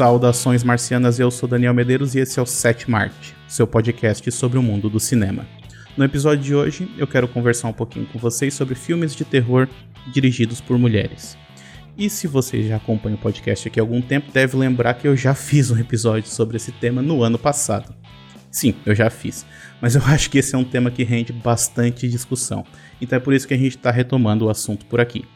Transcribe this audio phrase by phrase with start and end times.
[0.00, 4.56] Saudações marcianas, eu sou Daniel Medeiros e esse é o Sete Marte, seu podcast sobre
[4.56, 5.46] o mundo do cinema.
[5.94, 9.68] No episódio de hoje, eu quero conversar um pouquinho com vocês sobre filmes de terror
[10.10, 11.36] dirigidos por mulheres.
[11.98, 15.14] E se você já acompanha o podcast aqui há algum tempo, deve lembrar que eu
[15.14, 17.94] já fiz um episódio sobre esse tema no ano passado.
[18.50, 19.44] Sim, eu já fiz.
[19.82, 22.64] Mas eu acho que esse é um tema que rende bastante discussão.
[23.02, 25.26] Então é por isso que a gente está retomando o assunto por aqui.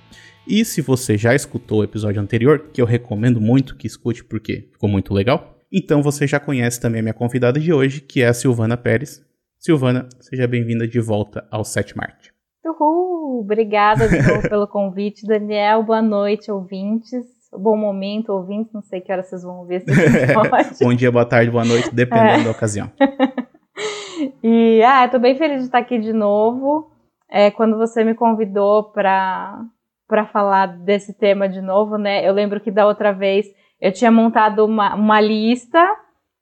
[0.46, 4.68] E se você já escutou o episódio anterior, que eu recomendo muito que escute porque
[4.72, 8.28] ficou muito legal, então você já conhece também a minha convidada de hoje, que é
[8.28, 9.24] a Silvana Pérez.
[9.58, 12.30] Silvana, seja bem-vinda de volta ao Set Marte.
[12.62, 13.40] Uhul!
[13.40, 14.06] Obrigada
[14.46, 15.82] pelo convite, Daniel.
[15.82, 17.24] Boa noite, ouvintes.
[17.50, 18.70] Bom momento, ouvintes.
[18.74, 20.76] Não sei que hora vocês vão ver esse episódio.
[20.84, 22.44] Bom dia, boa tarde, boa noite, dependendo é.
[22.44, 22.92] da ocasião.
[24.44, 26.90] e, ah, eu tô bem feliz de estar aqui de novo.
[27.30, 29.64] É, quando você me convidou para
[30.14, 32.24] para falar desse tema de novo, né?
[32.24, 33.46] Eu lembro que da outra vez
[33.80, 35.84] eu tinha montado uma, uma lista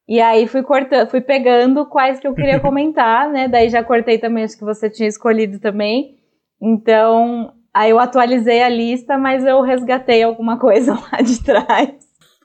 [0.07, 3.49] e aí fui cortando, fui pegando quais que eu queria comentar, né?
[3.49, 6.19] Daí já cortei também as que você tinha escolhido também.
[6.61, 12.02] Então, aí eu atualizei a lista, mas eu resgatei alguma coisa lá de trás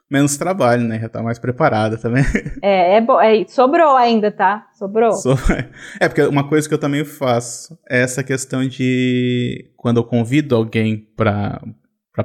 [0.09, 0.99] menos trabalho, né?
[0.99, 2.23] Já tá mais preparada também.
[2.61, 3.19] É, é, bo...
[3.19, 4.67] é sobrou ainda, tá?
[4.73, 5.13] Sobrou.
[5.13, 5.31] So...
[5.99, 10.55] É, porque uma coisa que eu também faço é essa questão de quando eu convido
[10.55, 11.61] alguém pra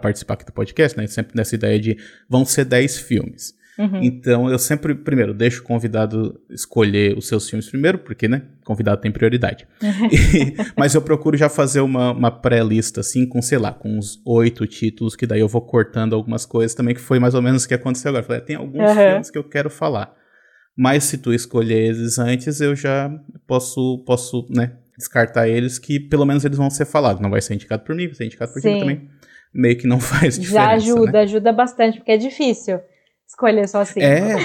[0.00, 1.06] participar aqui do podcast, né?
[1.06, 1.97] Sempre nessa ideia de
[2.28, 3.55] vão ser 10 filmes.
[3.78, 4.03] Uhum.
[4.03, 8.42] Então eu sempre, primeiro, deixo o convidado escolher os seus filmes primeiro, porque, né?
[8.65, 9.67] Convidado tem prioridade.
[9.83, 10.09] Uhum.
[10.12, 14.20] E, mas eu procuro já fazer uma, uma pré-lista, assim, com, sei lá, com uns
[14.27, 17.65] oito títulos, que daí eu vou cortando algumas coisas também, que foi mais ou menos
[17.65, 18.25] o que aconteceu agora.
[18.25, 18.95] falei, tem alguns uhum.
[18.95, 20.15] filmes que eu quero falar.
[20.77, 23.11] Mas se tu escolher eles antes, eu já
[23.47, 27.20] posso, posso, né, descartar eles, que pelo menos eles vão ser falados.
[27.20, 29.09] Não vai ser indicado por mim, vai ser indicado por ti também.
[29.55, 30.66] Meio que não faz diferença.
[30.66, 31.21] Já ajuda, né?
[31.21, 32.81] ajuda bastante, porque é difícil
[33.32, 34.00] escolher só assim.
[34.00, 34.37] É,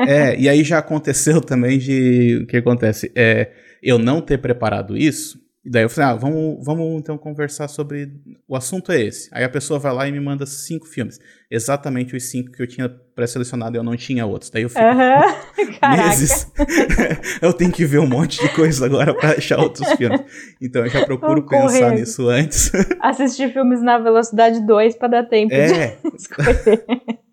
[0.00, 2.40] é, e aí já aconteceu também de.
[2.42, 3.12] O que acontece?
[3.14, 5.44] É, eu não ter preparado isso.
[5.64, 8.08] E daí eu falei, ah, vamos, vamos então conversar sobre.
[8.46, 9.28] O assunto é esse.
[9.32, 11.18] Aí a pessoa vai lá e me manda cinco filmes.
[11.50, 14.48] Exatamente os cinco que eu tinha pré-selecionado e eu não tinha outros.
[14.48, 14.80] Daí eu fico
[15.90, 16.52] meses.
[17.42, 20.20] eu tenho que ver um monte de coisa agora para achar outros filmes.
[20.62, 22.70] Então eu já procuro pensar nisso antes.
[23.00, 25.96] Assistir filmes na velocidade 2 para dar tempo é.
[25.96, 27.25] de escolher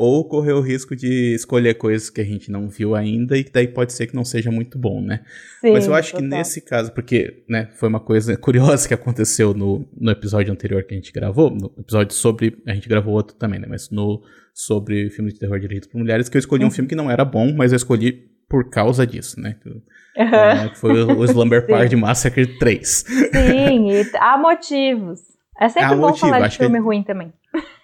[0.00, 3.50] ou correr o risco de escolher coisas que a gente não viu ainda e que
[3.50, 5.22] daí pode ser que não seja muito bom, né?
[5.60, 6.22] Sim, Mas eu acho total.
[6.22, 10.84] que nesse caso, porque né, foi uma coisa curiosa que aconteceu no, no episódio anterior
[10.84, 12.62] que a gente gravou, no episódio sobre.
[12.64, 13.66] A gente gravou outro também, né?
[13.68, 14.22] Mas no
[14.54, 17.24] sobre filmes de terror dirigidos por mulheres, que eu escolhi um filme que não era
[17.24, 18.12] bom, mas eu escolhi
[18.48, 19.56] por causa disso, né?
[19.66, 19.82] Uhum.
[20.14, 22.88] É, que foi o, Slumber Party Massacre 3.
[22.88, 25.18] Sim, e há motivos.
[25.60, 27.32] É sempre há bom motivo, falar de filme ruim também.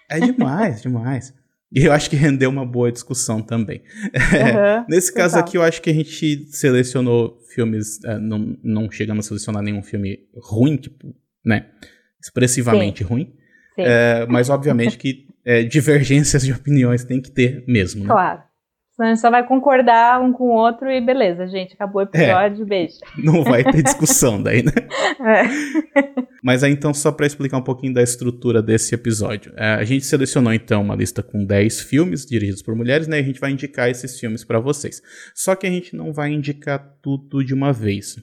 [0.09, 1.33] É demais, demais.
[1.75, 3.83] E eu acho que rendeu uma boa discussão também.
[4.15, 5.47] Uhum, Nesse caso total.
[5.47, 7.97] aqui, eu acho que a gente selecionou filmes.
[8.05, 11.13] Uh, não, não chegamos a selecionar nenhum filme ruim, tipo,
[11.45, 11.67] né?
[12.21, 13.09] Expressivamente Sim.
[13.09, 13.33] ruim.
[13.75, 13.81] Sim.
[13.81, 18.03] Uh, mas, obviamente, que uh, divergências de opiniões tem que ter mesmo.
[18.03, 18.07] Né?
[18.07, 18.41] Claro.
[18.95, 21.73] Senão a gente só vai concordar um com o outro e beleza, gente.
[21.73, 22.95] Acabou o episódio, é, beijo.
[23.17, 24.71] Não vai ter discussão daí, né?
[25.17, 25.43] É.
[26.43, 29.53] Mas aí então, só para explicar um pouquinho da estrutura desse episódio.
[29.57, 33.17] É, a gente selecionou então uma lista com 10 filmes dirigidos por mulheres, né?
[33.17, 35.01] E a gente vai indicar esses filmes para vocês.
[35.33, 38.17] Só que a gente não vai indicar tudo de uma vez.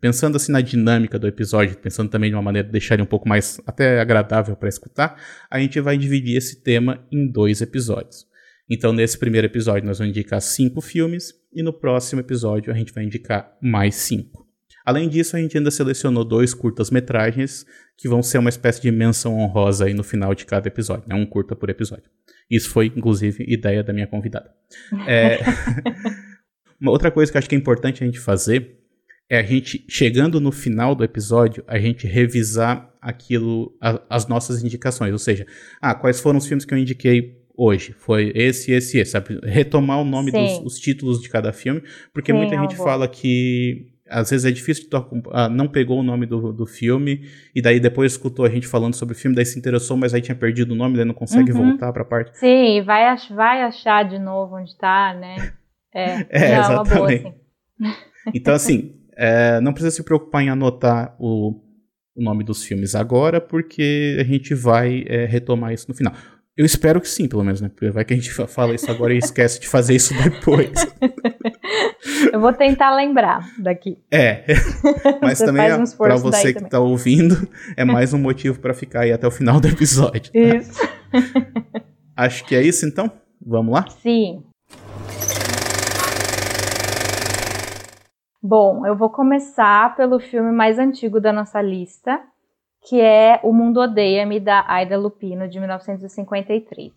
[0.00, 3.06] Pensando assim na dinâmica do episódio, pensando também de uma maneira de deixar ele um
[3.06, 5.16] pouco mais até agradável para escutar,
[5.50, 8.30] a gente vai dividir esse tema em dois episódios.
[8.74, 12.90] Então, nesse primeiro episódio, nós vamos indicar cinco filmes, e no próximo episódio, a gente
[12.90, 14.48] vai indicar mais cinco.
[14.82, 17.66] Além disso, a gente ainda selecionou dois curtas-metragens
[17.98, 21.14] que vão ser uma espécie de menção honrosa aí no final de cada episódio, né?
[21.14, 22.04] um curta por episódio.
[22.50, 24.50] Isso foi, inclusive, ideia da minha convidada.
[25.06, 25.40] É...
[26.80, 28.78] uma outra coisa que eu acho que é importante a gente fazer
[29.28, 34.64] é a gente, chegando no final do episódio, a gente revisar aquilo, a, as nossas
[34.64, 35.12] indicações.
[35.12, 35.46] Ou seja,
[35.80, 37.92] ah, quais foram os filmes que eu indiquei hoje.
[37.92, 39.38] Foi esse, esse, esse, sabe?
[39.44, 41.82] Retomar o nome dos os títulos de cada filme,
[42.12, 46.02] porque Sim, muita gente fala que às vezes é difícil, tu, ah, não pegou o
[46.02, 47.22] nome do, do filme,
[47.54, 50.20] e daí depois escutou a gente falando sobre o filme, daí se interessou, mas aí
[50.20, 51.70] tinha perdido o nome, daí não consegue uhum.
[51.70, 52.36] voltar pra parte.
[52.38, 55.36] Sim, vai, ach vai achar de novo onde tá, né?
[55.94, 57.22] É, é exatamente.
[57.22, 57.34] Boa, assim.
[58.34, 61.60] Então, assim, é, não precisa se preocupar em anotar o,
[62.16, 66.14] o nome dos filmes agora, porque a gente vai é, retomar isso no final.
[66.62, 67.68] Eu espero que sim, pelo menos, né?
[67.68, 70.70] Porque vai que a gente fala isso agora e esquece de fazer isso depois.
[72.32, 73.98] Eu vou tentar lembrar daqui.
[74.12, 74.44] É.
[75.20, 76.70] Mas você também, um para você que também.
[76.70, 80.32] tá ouvindo, é mais um motivo para ficar aí até o final do episódio.
[80.32, 80.38] Tá?
[80.38, 80.80] Isso.
[82.16, 83.10] Acho que é isso então.
[83.44, 83.84] Vamos lá?
[84.00, 84.44] Sim.
[88.40, 92.20] Bom, eu vou começar pelo filme mais antigo da nossa lista,
[92.82, 96.92] que é O Mundo Odeia-me, da Aida Lupino, de 1953.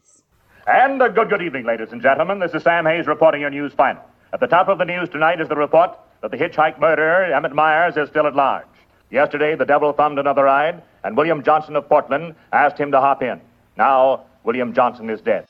[0.68, 2.40] And a good, good evening, ladies and gentlemen.
[2.40, 4.02] This is Sam Hayes reporting your news final.
[4.34, 7.54] At the top of the news tonight is the report that the hitchhike murderer, Emmett
[7.54, 8.66] Myers, is still at large.
[9.12, 13.22] Yesterday, the devil thumbed another ride, and William Johnson of Portland asked him to hop
[13.22, 13.40] in.
[13.78, 15.46] Now, William Johnson is dead.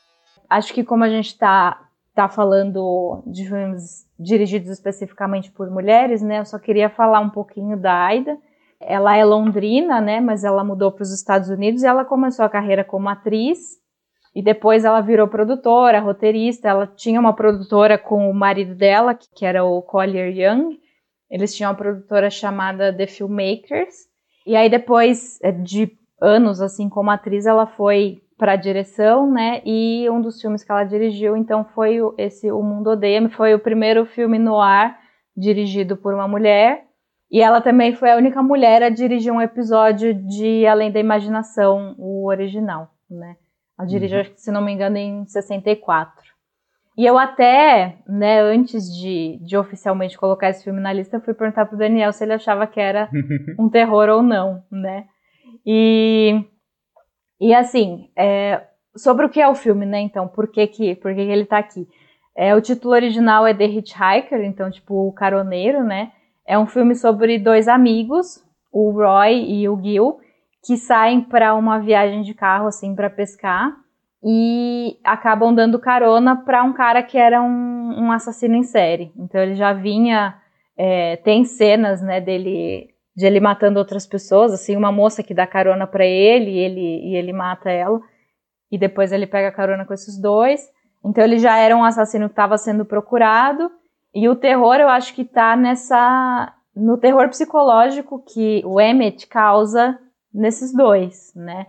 [0.50, 1.80] Acho que como a gente está
[2.14, 6.40] tá falando de filmes dirigidos especificamente por mulheres, né?
[6.40, 8.36] Eu só queria falar um pouquinho da Aida.
[8.80, 10.20] Ela é londrina, né?
[10.20, 13.58] Mas ela mudou para os Estados Unidos e ela começou a carreira como atriz.
[14.34, 16.68] E depois ela virou produtora, roteirista.
[16.68, 20.78] Ela tinha uma produtora com o marido dela, que era o Collier Young.
[21.30, 23.94] Eles tinham uma produtora chamada The Filmmakers.
[24.46, 25.90] E aí depois é, de
[26.20, 29.62] anos assim como atriz, ela foi para direção, né?
[29.64, 33.58] E um dos filmes que ela dirigiu, então, foi esse O Mundo Odeia-me, foi o
[33.58, 34.98] primeiro filme no ar
[35.36, 36.85] dirigido por uma mulher.
[37.36, 41.94] E ela também foi a única mulher a dirigir um episódio de Além da Imaginação,
[41.98, 43.36] o original, né?
[43.78, 44.32] Ela dirigiu, uhum.
[44.34, 46.24] se não me engano, em 64.
[46.96, 51.66] E eu até, né, antes de, de oficialmente colocar esse filme na lista, fui perguntar
[51.66, 53.10] pro Daniel se ele achava que era
[53.60, 55.04] um terror ou não, né?
[55.66, 56.42] E
[57.38, 58.62] e assim, é,
[58.96, 60.00] sobre o que é o filme, né?
[60.00, 61.86] Então, por que que, por que, que ele tá aqui?
[62.34, 66.12] É, o título original é The Hitchhiker, então, tipo, o caroneiro, né?
[66.46, 70.18] É um filme sobre dois amigos, o Roy e o Gil,
[70.64, 73.74] que saem para uma viagem de carro, assim, para pescar
[74.22, 79.12] e acabam dando carona para um cara que era um, um, assassino em série.
[79.16, 80.36] Então, ele já vinha.
[80.78, 85.46] É, tem cenas, né, dele de ele matando outras pessoas, assim, uma moça que dá
[85.46, 87.98] carona para ele e ele e ele mata ela.
[88.70, 90.60] E depois ele pega carona com esses dois.
[91.02, 93.70] Então ele já era um assassino que estava sendo procurado.
[94.16, 99.98] E o terror, eu acho que tá nessa no terror psicológico que o Emmett causa
[100.32, 101.66] nesses dois, né?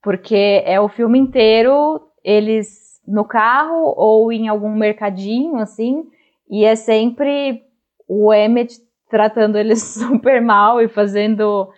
[0.00, 6.04] Porque é o filme inteiro eles no carro ou em algum mercadinho assim,
[6.48, 7.64] e é sempre
[8.06, 8.78] o Emmett
[9.10, 11.68] tratando eles super mal e fazendo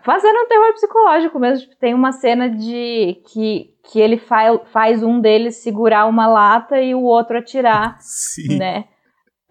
[0.00, 1.68] fazendo um terror psicológico mesmo.
[1.68, 6.80] Tipo, tem uma cena de que, que ele fa faz um deles segurar uma lata
[6.80, 8.56] e o outro atirar, Sim.
[8.56, 8.86] né?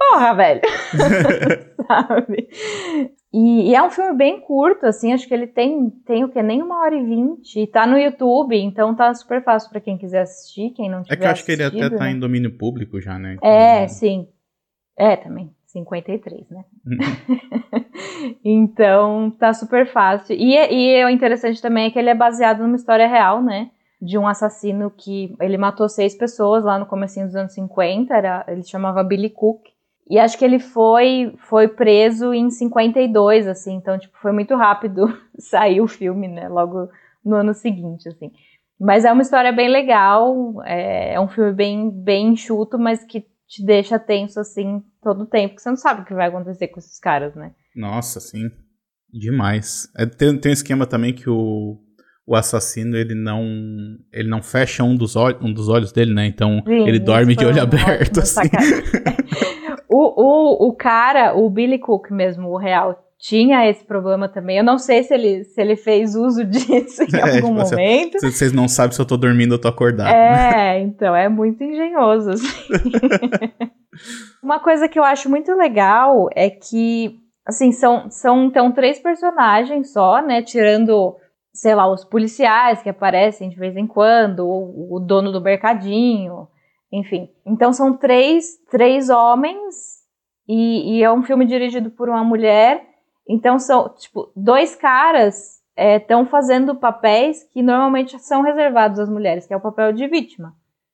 [0.09, 0.61] Porra, velho!
[1.87, 2.49] Sabe?
[3.33, 6.41] E, e, é um filme bem curto, assim, acho que ele tem, tem o que?
[6.43, 7.59] Nem uma hora e vinte.
[7.59, 11.15] E tá no YouTube, então tá super fácil para quem quiser assistir, quem não tiver
[11.15, 12.11] É que eu acho que ele até tá né?
[12.11, 13.33] em domínio público já, né?
[13.33, 14.27] Então, é, sim.
[14.95, 15.51] É, também.
[15.73, 16.63] 53, né?
[18.45, 20.35] Então, tá super fácil.
[20.35, 23.71] E, e o interessante também é que ele é baseado numa história real, né?
[24.01, 28.45] De um assassino que ele matou seis pessoas lá no comecinho dos anos 50, era,
[28.47, 29.72] ele chamava Billy Cook.
[30.09, 35.07] E acho que ele foi, foi preso em 52, assim, então, tipo, foi muito rápido
[35.39, 36.49] sair o filme, né?
[36.49, 36.89] Logo
[37.23, 38.31] no ano seguinte, assim.
[38.79, 43.25] Mas é uma história bem legal, é, é um filme bem, bem enxuto, mas que
[43.47, 46.67] te deixa tenso, assim, todo o tempo, porque você não sabe o que vai acontecer
[46.67, 47.51] com esses caras, né?
[47.75, 48.49] Nossa, sim.
[49.11, 49.87] Demais.
[49.95, 51.77] É, tem, tem um esquema também que o,
[52.25, 53.43] o assassino, ele não
[54.11, 56.25] ele não fecha um dos, olhos, um dos olhos dele, né?
[56.25, 58.49] Então, sim, ele dorme de olho aberto, assim.
[59.93, 64.57] o, o, o cara, o Billy Cook mesmo, o real, tinha esse problema também.
[64.57, 68.19] Eu não sei se ele, se ele fez uso disso em é, algum tipo, momento.
[68.19, 70.09] Vocês não sabem se eu tô dormindo ou tô acordado.
[70.09, 70.79] É, né?
[70.83, 72.31] então é muito engenhoso.
[72.31, 72.47] Assim.
[74.41, 79.93] Uma coisa que eu acho muito legal é que, assim, são, são então três personagens
[79.93, 80.41] só, né?
[80.41, 81.15] Tirando,
[81.53, 86.47] sei lá, os policiais que aparecem de vez em quando, o, o dono do mercadinho,
[86.93, 87.29] enfim.
[87.45, 90.03] Então são três, três homens
[90.47, 92.93] e, e é um filme dirigido por uma mulher
[93.27, 99.47] então são, tipo, dois caras estão é, fazendo papéis que normalmente são reservados às mulheres,
[99.47, 100.53] que é o papel de vítima,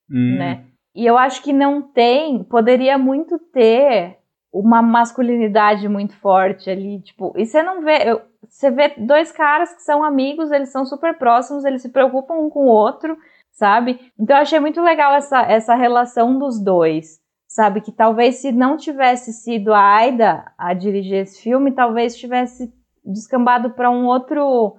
[0.10, 0.38] hum.
[0.38, 0.66] né?
[0.96, 4.18] E eu acho que não tem, poderia muito ter
[4.52, 9.74] uma masculinidade muito forte ali, tipo, e você não vê, eu, você vê dois caras
[9.74, 13.16] que são amigos, eles são super próximos, eles se preocupam um com o outro,
[13.60, 14.00] sabe?
[14.18, 17.82] Então eu achei muito legal essa, essa relação dos dois sabe?
[17.82, 22.72] Que talvez se não tivesse sido a Aida a dirigir esse filme, talvez tivesse
[23.04, 24.78] descambado para um outro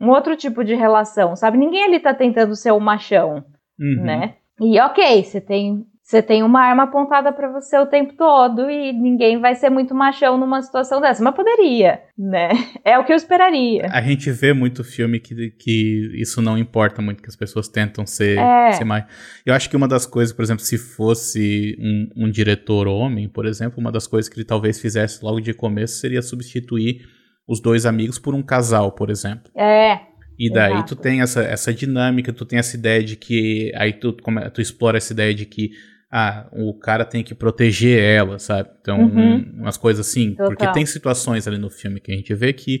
[0.00, 1.58] um outro tipo de relação, sabe?
[1.58, 3.44] Ninguém ali tá tentando ser o machão,
[3.78, 4.02] uhum.
[4.04, 4.34] né?
[4.60, 8.94] E ok, você tem você tem uma arma apontada para você o tempo todo e
[8.94, 11.22] ninguém vai ser muito machão numa situação dessa.
[11.22, 12.48] Mas poderia, né?
[12.82, 13.86] É o que eu esperaria.
[13.92, 18.06] A gente vê muito filme que, que isso não importa muito, que as pessoas tentam
[18.06, 18.72] ser, é.
[18.72, 19.04] ser mais.
[19.44, 23.44] Eu acho que uma das coisas, por exemplo, se fosse um, um diretor homem, por
[23.44, 27.02] exemplo, uma das coisas que ele talvez fizesse logo de começo seria substituir
[27.46, 29.52] os dois amigos por um casal, por exemplo.
[29.54, 30.00] É.
[30.38, 30.96] E daí Exato.
[30.96, 33.70] tu tem essa, essa dinâmica, tu tem essa ideia de que.
[33.74, 34.14] Aí tu,
[34.54, 35.72] tu explora essa ideia de que
[36.10, 38.70] ah, o cara tem que proteger ela, sabe?
[38.80, 39.60] Então, uhum.
[39.60, 40.30] umas coisas assim.
[40.30, 40.48] Total.
[40.48, 42.80] Porque tem situações ali no filme que a gente vê que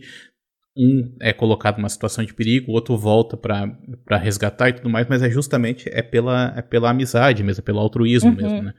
[0.76, 5.08] um é colocado numa situação de perigo, o outro volta para resgatar e tudo mais,
[5.08, 8.36] mas é justamente é pela, é pela amizade mesmo, é pelo altruísmo uhum.
[8.36, 8.74] mesmo, né?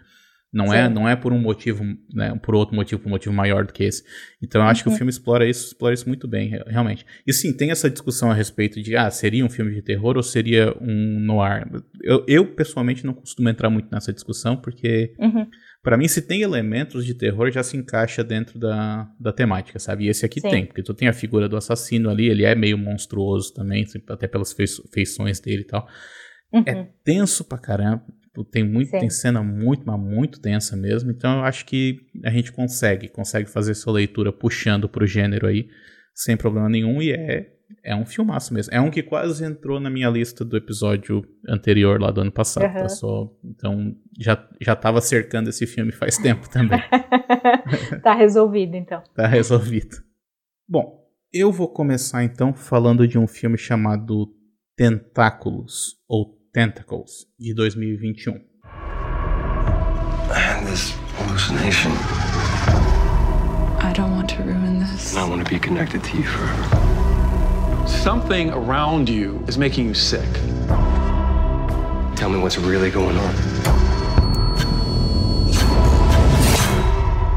[0.51, 3.65] Não é, não é por um motivo, né, por outro motivo, por um motivo maior
[3.65, 4.03] do que esse.
[4.41, 4.97] Então eu acho que o uhum.
[4.97, 7.05] filme explora isso, explora isso muito bem, realmente.
[7.25, 10.23] E sim, tem essa discussão a respeito de, ah, seria um filme de terror ou
[10.23, 11.67] seria um noir?
[12.01, 15.45] Eu, eu pessoalmente não costumo entrar muito nessa discussão, porque uhum.
[15.83, 20.05] para mim se tem elementos de terror já se encaixa dentro da, da temática, sabe?
[20.05, 20.49] E esse aqui sim.
[20.49, 24.27] tem, porque tu tem a figura do assassino ali, ele é meio monstruoso também, até
[24.27, 24.55] pelas
[24.91, 25.87] feições dele e tal.
[26.51, 26.63] É uhum.
[26.65, 28.03] É tenso pra caramba.
[28.29, 31.09] Tipo, tem, muito, tem cena muito, mas muito tensa mesmo.
[31.09, 35.67] Então eu acho que a gente consegue, consegue fazer essa leitura puxando pro gênero aí,
[36.13, 37.01] sem problema nenhum.
[37.01, 37.51] E é,
[37.83, 38.74] é um filmaço mesmo.
[38.74, 42.71] É um que quase entrou na minha lista do episódio anterior lá do ano passado.
[42.71, 42.81] Uhum.
[42.81, 46.81] Tá só, então já, já tava cercando esse filme faz tempo também.
[48.03, 49.01] tá resolvido então.
[49.15, 49.98] Tá resolvido.
[50.67, 54.31] Bom, eu vou começar então falando de um filme chamado
[54.75, 58.41] Tentáculos, ou Tentacles, de 2021.
[60.31, 61.91] I had this hallucination.
[63.81, 65.15] I don't want to ruin this.
[65.15, 67.87] I want to be connected to you forever.
[67.87, 70.27] Something around you is making you sick.
[72.15, 73.35] Tell me what's really going on.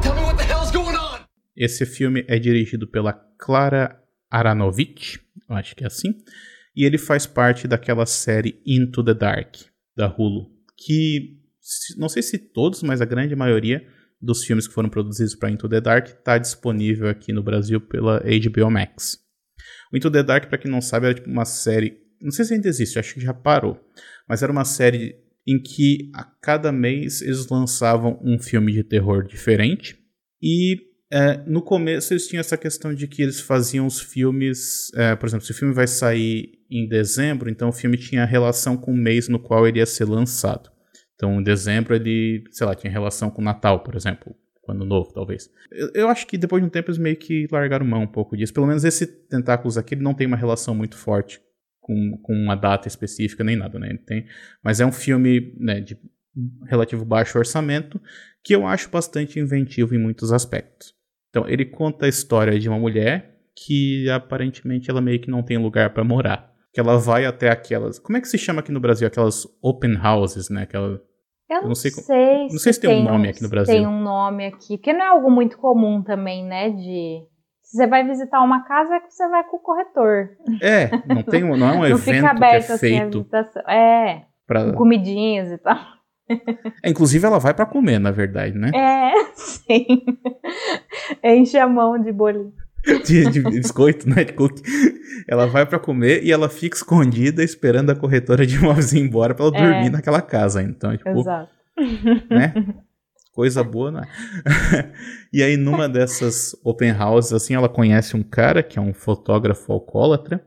[0.01, 1.21] Tell me what the hell's going on.
[1.55, 6.15] Esse filme é dirigido pela Clara Aranovich, eu acho que é assim
[6.75, 9.57] e ele faz parte daquela série Into the Dark,
[9.97, 11.39] da Hulu, que
[11.97, 13.87] não sei se todos, mas a grande maioria
[14.21, 18.21] dos filmes que foram produzidos para Into the Dark está disponível aqui no Brasil pela
[18.21, 19.19] HBO Max.
[19.93, 22.55] O Into the Dark, para quem não sabe, era tipo uma série, não sei se
[22.55, 23.79] ainda existe, acho que já parou,
[24.29, 29.27] mas era uma série em que a cada mês eles lançavam um filme de terror
[29.27, 29.99] diferente
[30.41, 30.77] e
[31.13, 35.27] é, no começo eles tinham essa questão de que eles faziam os filmes, é, por
[35.27, 38.97] exemplo, se o filme vai sair em dezembro, então o filme tinha relação com o
[38.97, 40.71] mês no qual ele ia ser lançado.
[41.15, 44.35] Então, em dezembro ele, sei lá, tinha relação com o Natal, por exemplo,
[44.69, 45.51] ano novo, talvez.
[45.71, 48.37] Eu, eu, acho que depois de um tempo eles meio que largaram mão um pouco
[48.37, 48.53] disso.
[48.53, 51.41] Pelo menos esse Tentáculos aqui ele não tem uma relação muito forte
[51.81, 53.89] com, com uma data específica nem nada, né?
[53.91, 54.27] Ele tem,
[54.63, 55.99] mas é um filme né, de
[56.67, 58.01] relativo baixo orçamento
[58.43, 60.95] que eu acho bastante inventivo em muitos aspectos.
[61.29, 65.59] Então, ele conta a história de uma mulher que aparentemente ela meio que não tem
[65.59, 66.52] lugar para morar.
[66.73, 67.99] Que ela vai até aquelas.
[67.99, 69.07] Como é que se chama aqui no Brasil?
[69.07, 70.63] Aquelas open houses, né?
[70.63, 71.01] Aquela.
[71.51, 73.75] Eu não, não sei, sei, não sei se, tem, tem um nome aqui no Brasil.
[73.75, 76.71] Tem um nome aqui, porque não é algo muito comum também, né?
[76.71, 77.27] De
[77.63, 80.31] se você vai visitar uma casa, é que você vai com o corretor.
[80.61, 83.27] É, não tem, não é um não evento fica aberto, que é feito.
[83.33, 84.65] Assim, é, pra...
[84.65, 85.79] com comidinhas e tal.
[86.83, 88.71] É, inclusive ela vai para comer, na verdade, né?
[88.75, 90.05] É, sim.
[91.23, 92.53] Enche a mão de bolinho.
[93.07, 94.25] De, de biscoito, né?
[94.25, 94.63] De cookie.
[95.29, 99.35] Ela vai para comer e ela fica escondida esperando a corretora de imóveis ir embora
[99.35, 99.61] pra ela é.
[99.61, 100.63] dormir naquela casa.
[100.63, 101.21] Então, tipo.
[101.21, 101.53] Exato.
[102.29, 102.55] Né?
[103.33, 104.03] Coisa boa, né?
[105.33, 109.73] e aí, numa dessas open houses, assim, ela conhece um cara que é um fotógrafo
[109.73, 110.45] alcoólatra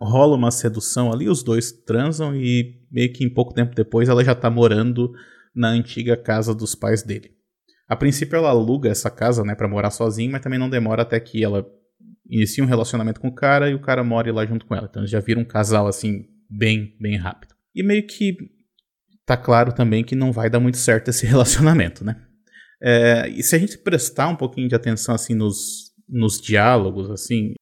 [0.00, 4.24] rola uma sedução ali, os dois transam e meio que em pouco tempo depois ela
[4.24, 5.12] já tá morando
[5.54, 7.32] na antiga casa dos pais dele.
[7.90, 11.18] A princípio ela aluga essa casa, né, para morar sozinha, mas também não demora até
[11.18, 11.66] que ela
[12.24, 14.86] inicie um relacionamento com o cara e o cara more lá junto com ela.
[14.88, 17.52] Então eles já viram um casal assim bem, bem rápido.
[17.74, 18.36] E meio que
[19.26, 22.14] tá claro também que não vai dar muito certo esse relacionamento, né?
[22.80, 27.54] É, e se a gente prestar um pouquinho de atenção assim nos, nos diálogos, assim,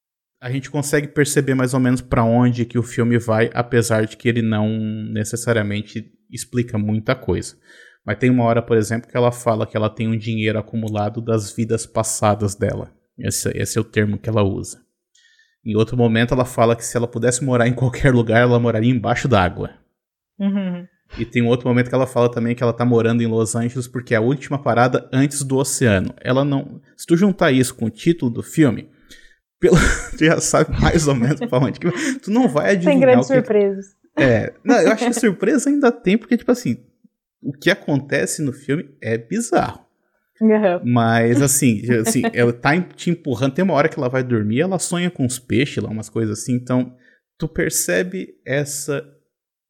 [0.43, 4.15] a gente consegue perceber mais ou menos para onde que o filme vai, apesar de
[4.15, 4.69] que ele não
[5.11, 7.57] necessariamente explica muita coisa.
[8.09, 11.21] Mas tem uma hora, por exemplo, que ela fala que ela tem um dinheiro acumulado
[11.21, 12.91] das vidas passadas dela.
[13.19, 14.81] Esse, esse é o termo que ela usa.
[15.63, 18.91] Em outro momento, ela fala que se ela pudesse morar em qualquer lugar, ela moraria
[18.91, 19.75] embaixo d'água.
[20.39, 20.87] Uhum.
[21.19, 23.55] E tem um outro momento que ela fala também que ela tá morando em Los
[23.55, 26.15] Angeles porque é a última parada antes do oceano.
[26.23, 26.81] Ela não.
[26.97, 28.89] Se tu juntar isso com o título do filme,
[29.61, 29.77] pelo,
[30.17, 32.93] tu já sabe mais ou menos pra onde que Tu não vai adivinhar.
[32.93, 33.99] Tem grandes surpresas.
[34.17, 34.55] É.
[34.65, 36.88] Não, eu acho que surpresa ainda tem, porque, tipo assim,
[37.43, 39.87] o que acontece no filme é bizarro.
[40.41, 40.81] Uhum.
[40.85, 43.55] Mas assim, assim, ela tá te empurrando.
[43.55, 46.39] Tem uma hora que ela vai dormir, ela sonha com os peixes lá, umas coisas
[46.39, 46.55] assim.
[46.55, 46.97] Então,
[47.37, 49.05] tu percebe essa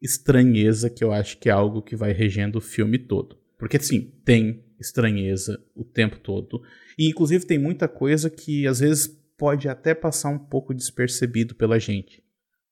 [0.01, 3.37] estranheza que eu acho que é algo que vai regendo o filme todo.
[3.59, 6.63] Porque assim, tem estranheza o tempo todo.
[6.99, 11.79] E inclusive tem muita coisa que às vezes pode até passar um pouco despercebido pela
[11.79, 12.23] gente.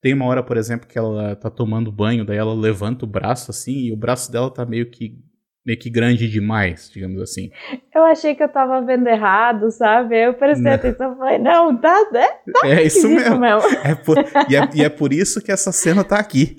[0.06, 3.50] Tem uma hora, por exemplo, que ela tá tomando banho, daí ela levanta o braço
[3.50, 5.18] assim, e o braço dela tá meio que
[5.66, 7.50] meio que grande demais, digamos assim.
[7.92, 10.16] Eu achei que eu tava vendo errado, sabe?
[10.16, 10.74] Eu prestei não.
[10.74, 12.28] atenção e falei, não, tá, né?
[12.52, 13.40] Tá é isso mesmo.
[13.40, 13.62] mesmo.
[13.82, 14.16] É por,
[14.48, 16.56] e, é, e, é, por isso que essa cena tá aqui.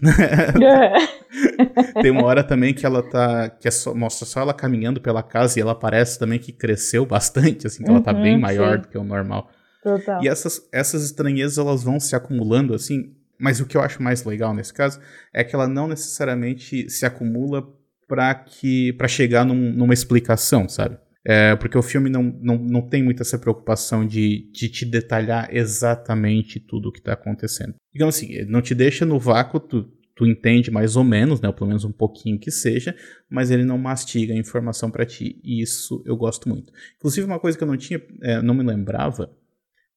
[2.02, 3.50] Tem uma hora também que ela tá.
[3.50, 7.06] que é só, mostra só ela caminhando pela casa e ela parece também que cresceu
[7.06, 8.82] bastante, assim, que ela tá bem uhum, maior sim.
[8.82, 9.50] do que o normal.
[9.82, 10.22] Total.
[10.22, 13.16] E essas, essas estranhezas elas vão se acumulando, assim.
[13.40, 15.00] Mas o que eu acho mais legal nesse caso
[15.34, 17.68] é que ela não necessariamente se acumula
[18.08, 20.98] para que para chegar num, numa explicação, sabe?
[21.30, 25.54] É, porque o filme não, não, não tem muita essa preocupação de, de te detalhar
[25.54, 27.76] exatamente tudo o que está acontecendo.
[27.94, 31.54] Digamos assim, não te deixa no vácuo, tu, tu entende mais ou menos, né, ou
[31.54, 32.96] pelo menos um pouquinho que seja,
[33.30, 35.38] mas ele não mastiga a informação para ti.
[35.44, 36.72] E isso eu gosto muito.
[36.96, 39.30] Inclusive, uma coisa que eu não tinha, é, não me lembrava,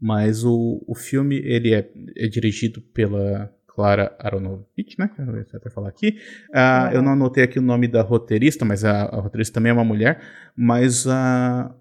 [0.01, 5.11] mas o, o filme ele é, é dirigido pela Clara Aronovich, né?
[5.19, 6.17] Eu até falar aqui.
[6.51, 9.73] Uh, Eu não anotei aqui o nome da roteirista, mas a, a roteirista também é
[9.73, 10.21] uma mulher.
[10.57, 11.73] Mas uh,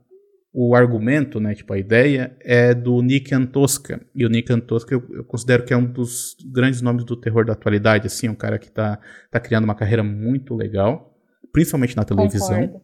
[0.54, 1.56] o argumento, né?
[1.56, 4.02] Tipo, a ideia é do Nick Antosca.
[4.14, 7.46] E o Nick Antosca eu, eu, considero que é um dos grandes nomes do terror
[7.46, 8.08] da atualidade.
[8.08, 9.00] Assim, um cara que está
[9.32, 11.16] tá criando uma carreira muito legal,
[11.52, 12.82] principalmente na televisão.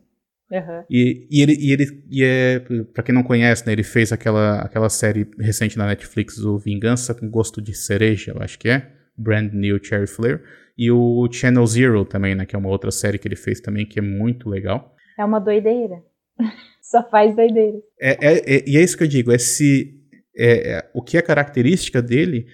[0.52, 0.84] Uhum.
[0.90, 2.60] E, e, ele, e ele e é,
[2.94, 7.16] pra quem não conhece, né, ele fez aquela, aquela série recente na Netflix, o Vingança
[7.16, 8.92] com Gosto de Cereja, eu acho que é.
[9.18, 10.42] Brand New Cherry Flare.
[10.78, 12.46] E o Channel Zero também, né?
[12.46, 14.94] Que é uma outra série que ele fez também, que é muito legal.
[15.18, 16.04] É uma doideira.
[16.82, 17.78] Só faz doideira.
[18.00, 19.32] É, é, é, e é isso que eu digo.
[19.32, 19.96] Esse,
[20.38, 22.46] é, é, o que é característica dele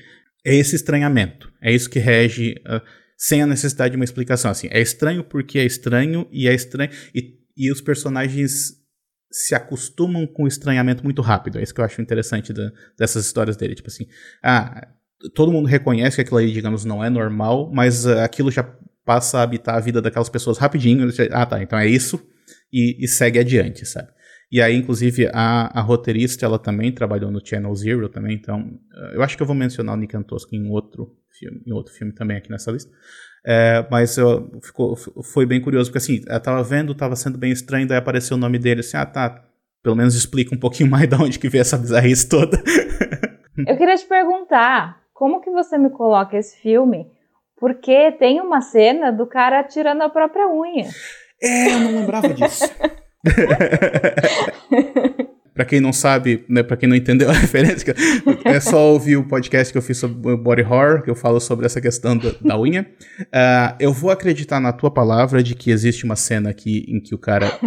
[0.45, 1.51] é esse estranhamento.
[1.61, 2.81] É isso que rege uh,
[3.17, 4.51] sem a necessidade de uma explicação.
[4.51, 6.91] Assim, é estranho porque é estranho e é estranho.
[7.13, 8.79] E, e os personagens
[9.31, 11.57] se acostumam com o estranhamento muito rápido.
[11.57, 13.75] É isso que eu acho interessante da, dessas histórias dele.
[13.75, 14.05] Tipo assim,
[14.43, 14.87] ah,
[15.33, 18.63] todo mundo reconhece que aquilo aí, digamos, não é normal, mas uh, aquilo já
[19.05, 21.07] passa a habitar a vida daquelas pessoas rapidinho.
[21.31, 22.21] Ah, tá, então é isso,
[22.71, 24.09] e, e segue adiante, sabe?
[24.51, 29.13] E aí, inclusive, a, a, roteirista, ela também trabalhou no Channel Zero também, então uh,
[29.13, 32.13] eu acho que eu vou mencionar o Nick Antosco em outro filme, em outro filme
[32.13, 32.91] também aqui nessa lista.
[33.45, 37.51] É, mas eu, ficou, foi bem curioso, porque assim, eu tava vendo, tava sendo bem
[37.51, 39.43] estranho, daí apareceu o nome dele, assim, ah, tá,
[39.81, 42.61] pelo menos explica um pouquinho mais de onde que veio essa bizarrice toda.
[43.67, 47.07] eu queria te perguntar, como que você me coloca esse filme?
[47.57, 50.89] Porque tem uma cena do cara atirando a própria unha.
[51.41, 52.65] É, eu não lembrava disso.
[55.61, 57.93] Pra quem não sabe, né, pra quem não entendeu a referência,
[58.43, 61.67] é só ouvir o podcast que eu fiz sobre body horror, que eu falo sobre
[61.67, 62.89] essa questão da, da unha.
[63.21, 67.13] Uh, eu vou acreditar na tua palavra de que existe uma cena aqui em que
[67.13, 67.59] o cara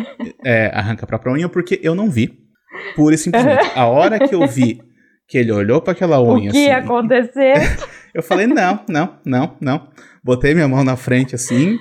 [0.44, 2.37] é, arranca a própria unha, porque eu não vi.
[2.96, 3.70] Pura e simplesmente.
[3.76, 4.80] A hora que eu vi
[5.28, 6.50] que ele olhou para aquela unha.
[6.50, 7.54] O que ia assim, acontecer?
[8.12, 9.88] eu falei, não, não, não, não.
[10.20, 11.78] Botei minha mão na frente assim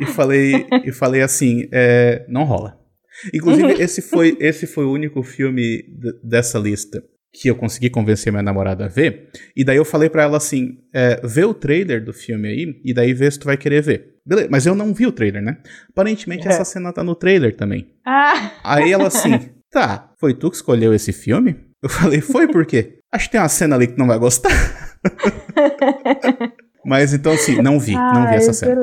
[0.00, 2.79] e falei, e falei assim, é, não rola.
[3.32, 5.84] Inclusive, esse foi, esse foi o único filme
[6.22, 7.02] dessa lista
[7.32, 9.30] que eu consegui convencer minha namorada a ver.
[9.56, 12.92] E daí eu falei para ela assim: é, vê o trailer do filme aí, e
[12.92, 14.16] daí vê se tu vai querer ver.
[14.26, 15.58] Beleza, mas eu não vi o trailer, né?
[15.88, 16.50] Aparentemente é.
[16.50, 17.94] essa cena tá no trailer também.
[18.04, 18.52] Ah.
[18.64, 21.56] Aí ela assim, tá, foi tu que escolheu esse filme?
[21.82, 22.98] Eu falei, foi por quê?
[23.12, 24.50] Acho que tem uma cena ali que não vai gostar.
[26.84, 28.80] Mas então, assim, não vi, não vi essa cena.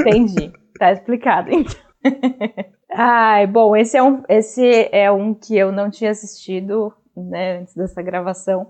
[0.00, 0.52] Entendi.
[0.78, 1.74] Tá explicado, então.
[2.98, 7.74] Ai, bom, esse é um, esse é um que eu não tinha assistido, né, antes
[7.74, 8.68] dessa gravação.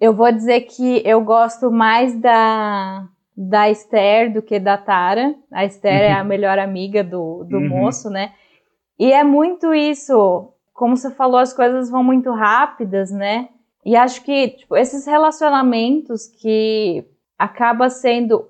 [0.00, 5.34] Eu vou dizer que eu gosto mais da, da Esther do que da Tara.
[5.52, 6.08] A Esther uhum.
[6.08, 7.68] é a melhor amiga do, do uhum.
[7.68, 8.32] moço, né?
[8.98, 13.48] E é muito isso como você falou, as coisas vão muito rápidas, né?
[13.84, 17.04] E acho que tipo, esses relacionamentos que
[17.36, 18.48] acaba sendo,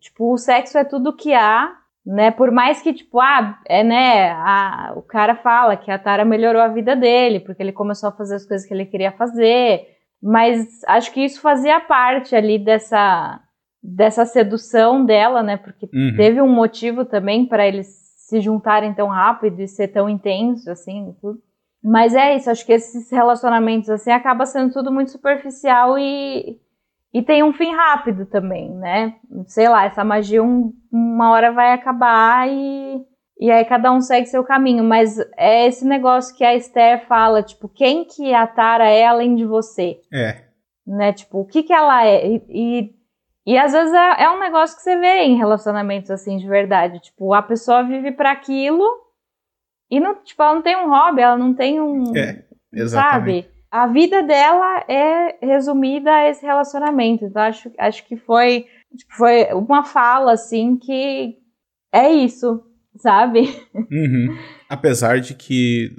[0.00, 2.30] tipo, o sexo é tudo que há, né?
[2.30, 6.62] Por mais que, tipo, ah, é, né, a, o cara fala que a Tara melhorou
[6.62, 9.84] a vida dele, porque ele começou a fazer as coisas que ele queria fazer,
[10.22, 13.40] mas acho que isso fazia parte ali dessa,
[13.82, 15.56] dessa sedução dela, né?
[15.56, 16.14] Porque uhum.
[16.16, 21.12] teve um motivo também para eles se juntarem tão rápido e ser tão intenso, assim,
[21.20, 21.40] tudo.
[21.82, 26.58] Mas é isso, acho que esses relacionamentos assim acaba sendo tudo muito superficial e,
[27.16, 29.14] e tem um fim rápido também, né?
[29.46, 33.00] Sei lá, essa magia um, uma hora vai acabar e,
[33.40, 34.84] e aí cada um segue seu caminho.
[34.84, 39.34] Mas é esse negócio que a Esther fala, tipo, quem que a Tara é além
[39.34, 39.98] de você?
[40.12, 40.42] É.
[40.86, 41.14] Né?
[41.14, 42.28] Tipo, o que que ela é?
[42.28, 42.90] E, e,
[43.46, 47.00] e às vezes é, é, um negócio que você vê em relacionamentos assim de verdade.
[47.00, 48.84] Tipo, a pessoa vive para aquilo
[49.90, 52.14] e não, tipo, ela não tem um hobby, ela não tem um.
[52.14, 53.48] É, exatamente.
[53.48, 53.55] Sabe?
[53.70, 57.24] A vida dela é resumida a esse relacionamento.
[57.24, 61.36] Então, acho, acho que foi, tipo, foi uma fala, assim, que
[61.92, 62.62] é isso,
[62.98, 63.40] sabe?
[63.74, 64.36] Uhum.
[64.68, 65.94] Apesar de que,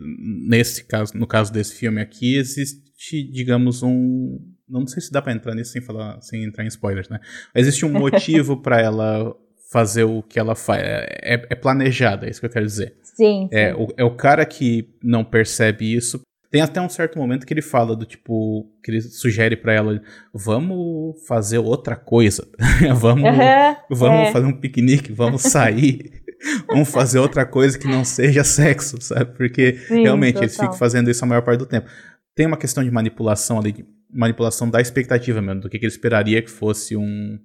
[0.48, 4.40] nesse caso, no caso desse filme aqui, existe, digamos, um.
[4.68, 7.20] Não sei se dá pra entrar nisso sem falar, sem entrar em spoilers, né?
[7.56, 9.34] Existe um motivo para ela
[9.72, 10.82] fazer o que ela faz.
[10.84, 12.96] É, é, planejada, é isso que eu quero dizer.
[13.04, 13.72] Sim, é, sim.
[13.72, 17.54] É, o, é o cara que não percebe isso tem até um certo momento que
[17.54, 20.02] ele fala do tipo, que ele sugere para ela,
[20.34, 22.48] vamos fazer outra coisa,
[22.96, 24.32] vamos, uhum, vamos é.
[24.32, 26.24] fazer um piquenique, vamos sair,
[26.68, 29.36] vamos fazer outra coisa que não seja sexo, sabe?
[29.36, 30.44] Porque Sim, realmente total.
[30.44, 31.90] eles ficam fazendo isso a maior parte do tempo.
[32.34, 35.92] Tem uma questão de manipulação ali, de manipulação da expectativa mesmo, do que, que ele
[35.92, 37.38] esperaria que fosse um,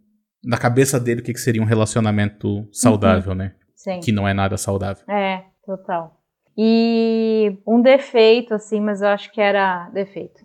[0.44, 3.38] na cabeça dele, o que, que seria um relacionamento saudável, uhum.
[3.38, 3.54] né?
[3.74, 3.98] Sim.
[3.98, 5.04] Que não é nada saudável.
[5.08, 6.21] É, total.
[6.56, 10.40] E um defeito, assim, mas eu acho que era defeito.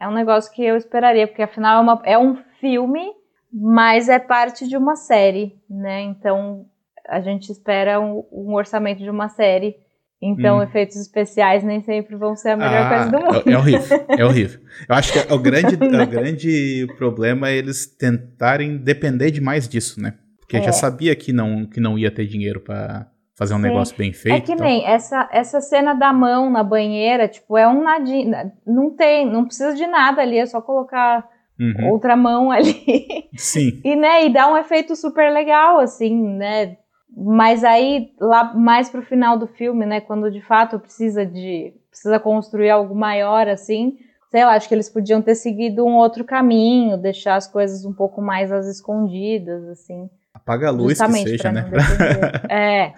[0.00, 3.12] É um negócio que eu esperaria, porque afinal é, uma, é um filme,
[3.52, 6.00] mas é parte de uma série, né?
[6.02, 6.66] Então
[7.06, 9.76] a gente espera um, um orçamento de uma série.
[10.22, 10.62] Então, hum.
[10.62, 13.48] efeitos especiais nem sempre vão ser a melhor ah, coisa do é, mundo.
[13.48, 14.60] É, é, horrível, é horrível.
[14.86, 20.14] Eu acho que o grande, o grande problema é eles tentarem depender demais disso, né?
[20.38, 20.62] Porque é.
[20.62, 23.62] já sabia que não, que não ia ter dinheiro para fazer um Sim.
[23.62, 24.36] negócio bem feito.
[24.36, 28.30] É que nem essa, essa cena da mão na banheira, tipo, é um nadinho.
[28.66, 31.26] Não tem, não precisa de nada ali, é só colocar
[31.58, 31.90] uhum.
[31.90, 33.30] outra mão ali.
[33.34, 33.80] Sim.
[33.82, 36.76] e, né, e dá um efeito super legal, assim, né?
[37.16, 41.72] Mas aí, lá mais pro final do filme, né, quando de fato precisa de.
[41.88, 43.96] precisa construir algo maior, assim.
[44.30, 47.92] Sei lá, acho que eles podiam ter seguido um outro caminho, deixar as coisas um
[47.94, 50.10] pouco mais às escondidas, assim.
[50.50, 51.70] Apaga a luz que seja, né?
[52.50, 52.92] é.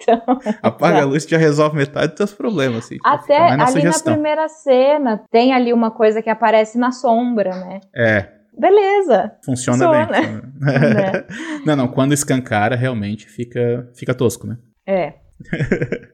[0.00, 0.22] Então,
[0.62, 2.84] Apaga a luz que já resolve metade dos seus problemas.
[2.84, 4.12] Assim, Até ali sugestão.
[4.12, 7.80] na primeira cena, tem ali uma coisa que aparece na sombra, né?
[7.96, 8.28] É.
[8.56, 9.32] Beleza.
[9.44, 10.06] Funciona, Funciona.
[10.06, 10.42] bem.
[10.94, 11.26] né?
[11.66, 14.56] não, não, quando escancara, realmente fica, fica tosco, né?
[14.86, 15.14] É.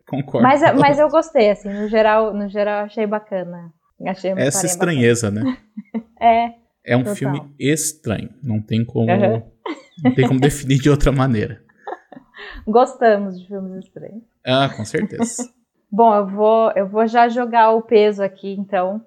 [0.09, 0.49] Concordo.
[0.49, 3.71] Mas, mas eu gostei, assim, no geral, no geral achei bacana.
[4.07, 5.51] Achei Essa estranheza, bacana.
[5.51, 6.03] né?
[6.57, 6.61] é.
[6.87, 7.17] É um total.
[7.17, 8.31] filme estranho.
[8.43, 9.13] Não tem como.
[9.13, 9.43] Uhum.
[10.03, 11.61] Não tem como definir de outra maneira.
[12.67, 14.23] Gostamos de filmes estranhos.
[14.45, 15.49] Ah, com certeza.
[15.93, 19.05] Bom, eu vou, eu vou já jogar o peso aqui, então.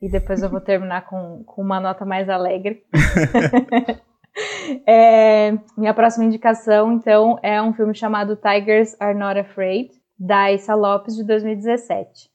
[0.00, 2.82] E depois eu vou terminar com, com uma nota mais alegre.
[4.86, 10.74] é, minha próxima indicação, então, é um filme chamado Tigers Are Not Afraid, da Issa
[10.74, 12.30] Lopes, de 2017.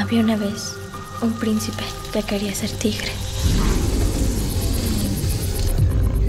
[0.00, 0.74] Havia uma vez
[1.22, 3.31] um príncipe que queria ser tigre.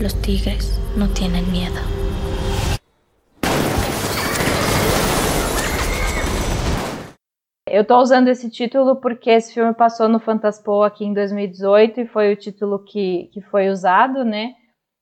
[0.03, 1.79] Los tigres no tienen miedo.
[7.65, 12.05] Eu tô usando esse título porque esse filme passou no Fantaspo aqui em 2018 e
[12.05, 14.55] foi o título que, que foi usado, né?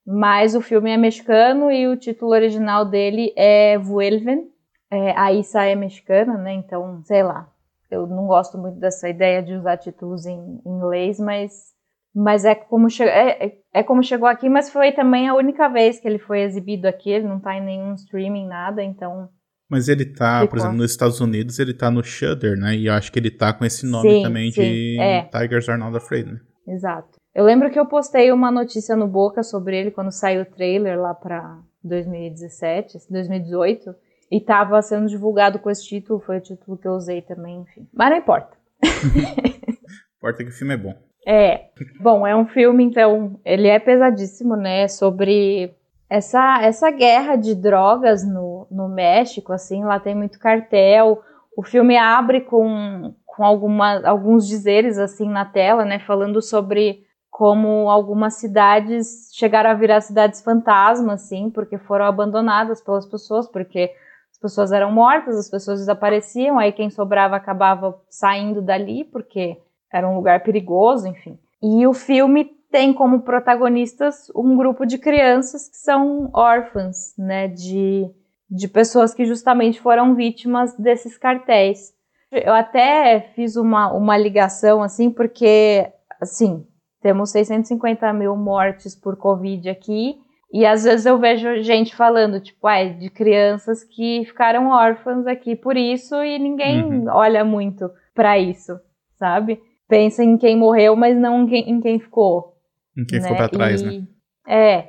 [0.06, 4.52] Mas o filme é mexicano e o título original dele é Vuelven.
[4.88, 6.52] É, a Issa é mexicana, né?
[6.52, 7.50] Então, sei lá.
[7.90, 11.71] Eu não gosto muito dessa ideia de usar títulos em inglês, mas
[12.14, 15.98] mas é como, é, é, é como chegou aqui, mas foi também a única vez
[15.98, 19.28] que ele foi exibido aqui, ele não tá em nenhum streaming, nada, então...
[19.68, 20.48] Mas ele tá, ficou.
[20.48, 22.76] por exemplo, nos Estados Unidos, ele tá no Shudder, né?
[22.76, 25.22] E eu acho que ele tá com esse nome sim, também sim, de é.
[25.22, 26.40] Tigers Are Not Afraid, né?
[26.68, 27.18] Exato.
[27.34, 31.00] Eu lembro que eu postei uma notícia no Boca sobre ele quando saiu o trailer
[31.00, 33.94] lá pra 2017, 2018,
[34.30, 37.88] e tava sendo divulgado com esse título, foi o título que eu usei também, enfim.
[37.94, 38.56] Mas não importa.
[40.18, 40.94] importa que o filme é bom.
[41.26, 41.66] É.
[42.00, 44.88] Bom, é um filme, então, ele é pesadíssimo, né?
[44.88, 45.74] Sobre
[46.10, 51.22] essa, essa guerra de drogas no, no México, assim, lá tem muito cartel.
[51.56, 55.98] O filme abre com, com alguma, alguns dizeres, assim, na tela, né?
[56.00, 63.06] Falando sobre como algumas cidades chegaram a virar cidades fantasmas, assim, porque foram abandonadas pelas
[63.06, 63.90] pessoas, porque
[64.30, 69.56] as pessoas eram mortas, as pessoas desapareciam, aí quem sobrava acabava saindo dali, porque
[69.92, 71.38] era um lugar perigoso, enfim.
[71.62, 78.10] E o filme tem como protagonistas um grupo de crianças que são órfãs, né, de,
[78.50, 81.92] de pessoas que justamente foram vítimas desses cartéis.
[82.30, 85.86] Eu até fiz uma, uma ligação, assim, porque,
[86.18, 86.66] assim,
[87.02, 90.16] temos 650 mil mortes por Covid aqui.
[90.50, 95.56] E às vezes eu vejo gente falando, tipo, ah, de crianças que ficaram órfãs aqui
[95.56, 97.06] por isso e ninguém uhum.
[97.08, 98.78] olha muito para isso,
[99.18, 99.60] sabe?
[99.92, 102.56] Pensa em quem morreu, mas não em quem ficou.
[102.96, 103.24] Em quem né?
[103.24, 104.06] ficou pra trás, e, né?
[104.48, 104.88] É.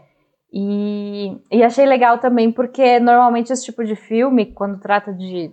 [0.49, 5.51] E, e achei legal também porque normalmente esse tipo de filme, quando trata de,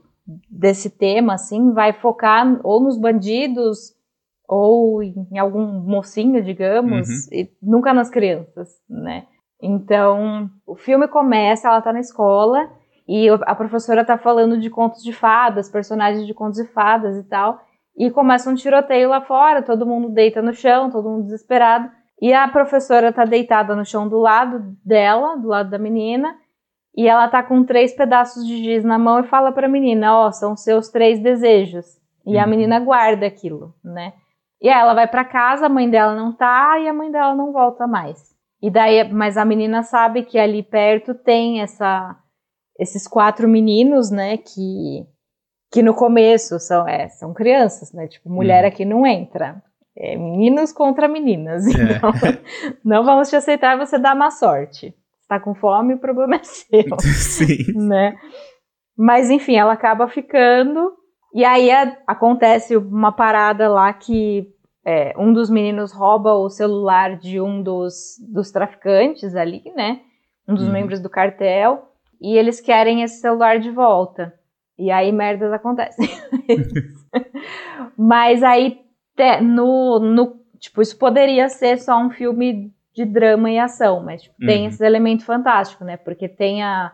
[0.49, 3.93] desse tema, assim, vai focar ou nos bandidos
[4.47, 7.29] ou em algum mocinho, digamos, uhum.
[7.33, 9.27] e nunca nas crianças, né?
[9.61, 12.71] Então, o filme começa, ela tá na escola
[13.09, 17.25] e a professora tá falando de contos de fadas, personagens de contos de fadas e
[17.25, 17.61] tal,
[17.97, 21.91] e começa um tiroteio lá fora, todo mundo deita no chão, todo mundo desesperado.
[22.21, 26.37] E a professora tá deitada no chão do lado dela, do lado da menina,
[26.97, 30.29] e ela tá com três pedaços de giz na mão e fala pra menina, ó,
[30.29, 31.87] oh, são seus três desejos.
[32.27, 32.43] E uhum.
[32.43, 34.13] a menina guarda aquilo, né?
[34.61, 37.35] E aí ela vai para casa, a mãe dela não tá e a mãe dela
[37.35, 38.31] não volta mais.
[38.63, 42.17] E daí, mas a menina sabe que ali perto tem essa
[42.79, 45.07] esses quatro meninos, né, que
[45.71, 48.09] que no começo são é, são crianças, né?
[48.09, 48.69] Tipo, mulher uhum.
[48.69, 49.63] aqui não entra
[49.97, 51.67] é, meninos contra meninas.
[51.67, 52.01] É.
[52.01, 52.13] Então,
[52.85, 54.95] não vamos te aceitar você dá má sorte.
[55.21, 56.99] Está com fome, o problema é seu.
[57.01, 57.73] Sim.
[57.87, 58.17] Né?
[58.97, 60.93] Mas enfim, ela acaba ficando.
[61.33, 64.49] E aí a, acontece uma parada lá que
[64.85, 70.01] é, um dos meninos rouba o celular de um dos, dos traficantes ali, né?
[70.49, 70.73] Um dos uhum.
[70.73, 71.87] membros do cartel.
[72.21, 74.35] E eles querem esse celular de volta.
[74.81, 76.09] E aí merdas acontecem.
[77.97, 78.79] Mas aí
[79.43, 84.35] no, no, tipo, isso poderia ser só um filme de drama e ação, mas tipo,
[84.41, 84.47] uhum.
[84.47, 85.97] tem esse elemento fantástico, né?
[85.97, 86.93] Porque tem a.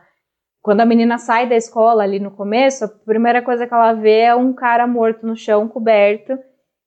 [0.60, 4.22] Quando a menina sai da escola ali no começo, a primeira coisa que ela vê
[4.22, 6.36] é um cara morto no chão, coberto,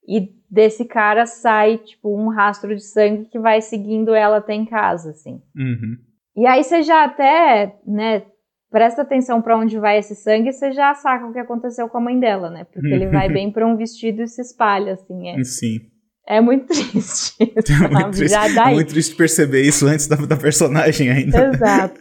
[0.06, 4.66] e desse cara sai, tipo, um rastro de sangue que vai seguindo ela até em
[4.66, 5.40] casa, assim.
[5.56, 5.96] Uhum.
[6.36, 8.22] E aí você já até, né,
[8.70, 12.00] presta atenção para onde vai esse sangue, você já saca o que aconteceu com a
[12.00, 12.64] mãe dela, né?
[12.64, 15.28] Porque ele vai bem para um vestido e se espalha, assim.
[15.28, 15.78] É, Sim.
[16.26, 17.34] É muito triste.
[17.40, 21.48] É muito triste, é muito triste perceber isso antes da, da personagem ainda.
[21.48, 22.00] Exato.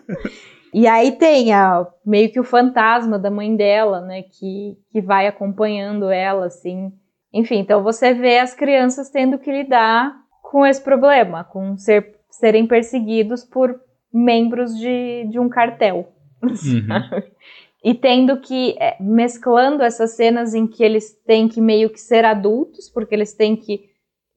[0.72, 4.22] E aí tem a, meio que o fantasma da mãe dela, né?
[4.22, 6.92] Que, que vai acompanhando ela, assim.
[7.34, 12.68] Enfim, então você vê as crianças tendo que lidar com esse problema, com ser, serem
[12.68, 13.76] perseguidos por
[14.14, 16.14] membros de, de um cartel.
[16.42, 17.22] Uhum.
[17.82, 22.26] E tendo que, é, mesclando essas cenas em que eles têm que meio que ser
[22.26, 23.86] adultos, porque eles têm que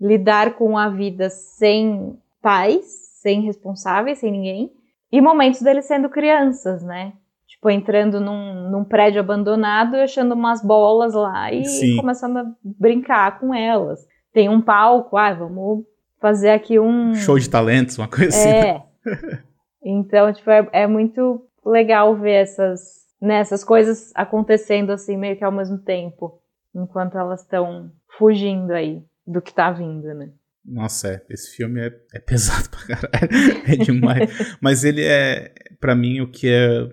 [0.01, 2.85] lidar com a vida sem pais,
[3.21, 4.71] sem responsáveis, sem ninguém,
[5.11, 7.13] e momentos deles sendo crianças, né?
[7.47, 11.97] Tipo, entrando num, num prédio abandonado e achando umas bolas lá e Sim.
[11.97, 14.01] começando a brincar com elas.
[14.33, 15.85] Tem um palco, ah, vamos
[16.21, 17.15] fazer aqui um.
[17.15, 18.49] Show de talentos, uma coisa assim.
[18.49, 18.75] É.
[18.75, 18.83] Né?
[19.85, 22.81] então, tipo, é, é muito legal ver essas,
[23.21, 26.41] né, essas coisas acontecendo assim, meio que ao mesmo tempo,
[26.75, 30.33] enquanto elas estão fugindo aí do que tá vindo, né?
[30.65, 33.29] Nossa, é, esse filme é, é pesado pra caralho,
[33.67, 34.57] é demais.
[34.61, 36.89] Mas ele é, para mim, o que é,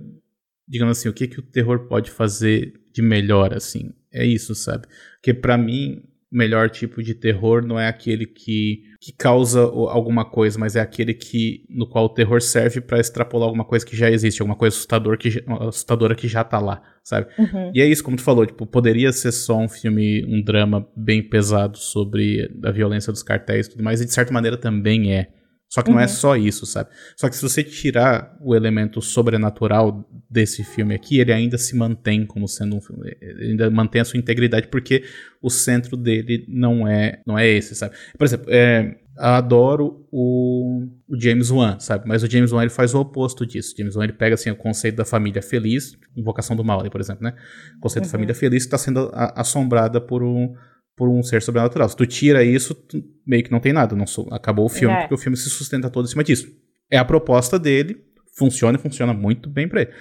[0.68, 4.88] digamos assim, o que, que o terror pode fazer de melhor, assim, é isso, sabe?
[5.16, 10.60] Porque para mim, melhor tipo de terror não é aquele que, que causa alguma coisa,
[10.60, 14.10] mas é aquele que no qual o terror serve para extrapolar alguma coisa que já
[14.10, 17.28] existe, alguma coisa assustador que, assustadora que já tá lá, sabe?
[17.38, 17.72] Uhum.
[17.74, 21.24] E é isso, como tu falou, tipo, poderia ser só um filme, um drama bem
[21.24, 25.30] pesado sobre a violência dos cartéis e tudo mais, e de certa maneira também é.
[25.70, 25.96] Só que uhum.
[25.96, 26.10] não é uhum.
[26.10, 26.90] só isso, sabe?
[27.16, 32.26] Só que se você tirar o elemento sobrenatural desse filme aqui, ele ainda se mantém
[32.26, 35.04] como sendo um filme, ele ainda mantém a sua integridade porque
[35.42, 37.96] o centro dele não é, não é esse, sabe?
[38.18, 42.08] Por exemplo, é, adoro o, o, James Wan, sabe?
[42.08, 43.74] Mas o James Wan ele faz o oposto disso.
[43.74, 46.90] O James Wan ele pega assim o conceito da família feliz, invocação do mal ali,
[46.90, 47.36] por exemplo, né?
[47.78, 48.08] O conceito uhum.
[48.08, 50.56] da família feliz que está sendo assombrada por um
[51.00, 51.88] por um ser sobrenatural.
[51.88, 53.96] Se tu tira isso, tu meio que não tem nada.
[53.96, 55.00] Não acabou o filme, é.
[55.00, 56.52] porque o filme se sustenta todo em cima disso.
[56.92, 57.96] É a proposta dele,
[58.38, 59.92] funciona e funciona muito bem pra ele.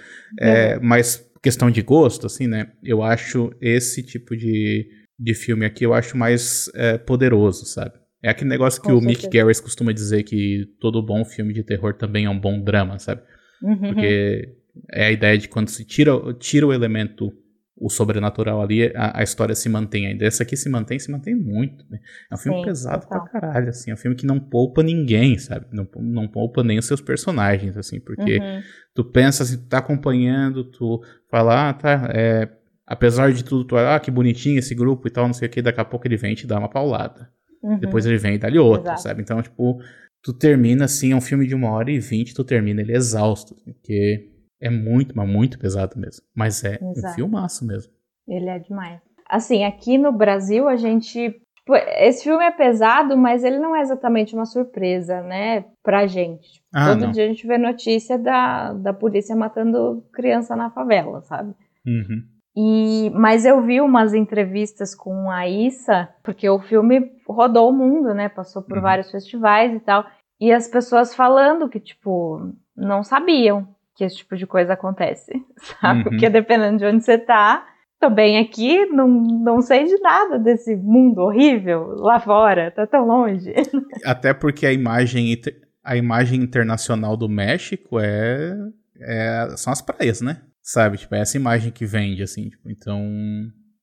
[0.40, 0.72] É.
[0.72, 2.72] É, mas questão de gosto, assim, né?
[2.82, 7.92] Eu acho esse tipo de, de filme aqui, eu acho mais é, poderoso, sabe?
[8.20, 9.22] É aquele negócio que Com o certeza.
[9.22, 12.98] Mick Garris costuma dizer que todo bom filme de terror também é um bom drama,
[12.98, 13.22] sabe?
[13.62, 13.78] Uhum.
[13.78, 14.48] Porque
[14.92, 17.32] é a ideia de quando se tira, tira o elemento
[17.80, 20.24] o sobrenatural ali, a, a, história se mantém ainda.
[20.24, 21.84] Essa aqui se mantém, se mantém muito.
[21.88, 21.98] Né?
[22.30, 23.22] É um filme Sim, pesado total.
[23.22, 23.90] pra caralho, assim.
[23.90, 25.66] É um filme que não poupa ninguém, sabe?
[25.72, 28.00] Não, não poupa nem os seus personagens, assim.
[28.00, 28.60] Porque uhum.
[28.94, 32.48] tu pensa assim, tu tá acompanhando, tu fala, ah, tá, é...
[32.86, 35.60] Apesar de tudo, tu ah, que bonitinho esse grupo e tal, não sei o que,
[35.60, 37.28] daqui a pouco ele vem e te dá uma paulada.
[37.62, 37.78] Uhum.
[37.78, 39.02] Depois ele vem e dá-lhe outra, Exato.
[39.02, 39.20] sabe?
[39.20, 39.78] Então, tipo,
[40.22, 43.54] tu termina assim, é um filme de uma hora e vinte, tu termina ele exausto,
[43.62, 46.24] porque é muito, mas muito pesado mesmo.
[46.34, 47.12] Mas é Exato.
[47.12, 47.92] um filmaço mesmo.
[48.26, 49.00] Ele é demais.
[49.28, 51.30] Assim, aqui no Brasil a gente.
[51.56, 56.62] Tipo, esse filme é pesado, mas ele não é exatamente uma surpresa, né, pra gente.
[56.74, 57.10] Ah, Todo não.
[57.10, 61.54] dia a gente vê notícia da, da polícia matando criança na favela, sabe?
[61.86, 62.22] Uhum.
[62.56, 68.14] E, mas eu vi umas entrevistas com a Issa, porque o filme rodou o mundo,
[68.14, 68.28] né?
[68.28, 68.82] Passou por uhum.
[68.82, 70.04] vários festivais e tal.
[70.40, 73.68] E as pessoas falando que, tipo, não sabiam
[73.98, 75.32] que esse tipo de coisa acontece,
[75.80, 75.98] sabe?
[75.98, 76.04] Uhum.
[76.04, 77.66] Porque dependendo de onde você tá,
[77.98, 83.52] também aqui não, não sei de nada desse mundo horrível lá fora, tá tão longe.
[84.06, 85.36] Até porque a imagem,
[85.84, 88.56] a imagem internacional do México é,
[89.00, 90.42] é são as praias, né?
[90.62, 90.98] Sabe?
[90.98, 92.50] Tipo, é essa imagem que vende, assim.
[92.50, 93.02] Tipo, então,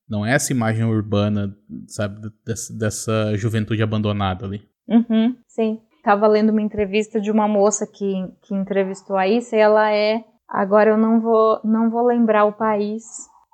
[0.08, 1.54] não é essa imagem urbana,
[1.88, 2.22] sabe?
[2.46, 4.62] Dessa, dessa juventude abandonada ali.
[4.88, 5.82] Uhum, sim.
[6.06, 8.14] Tava lendo uma entrevista de uma moça que,
[8.44, 10.24] que entrevistou a Issa e ela é.
[10.48, 13.04] Agora eu não vou, não vou lembrar o país.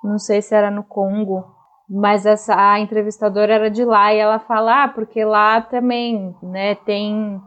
[0.04, 1.44] Não sei se era no Congo.
[1.88, 6.74] Mas essa, a entrevistadora era de lá e ela fala, ah, porque lá também, né,
[6.74, 7.40] tem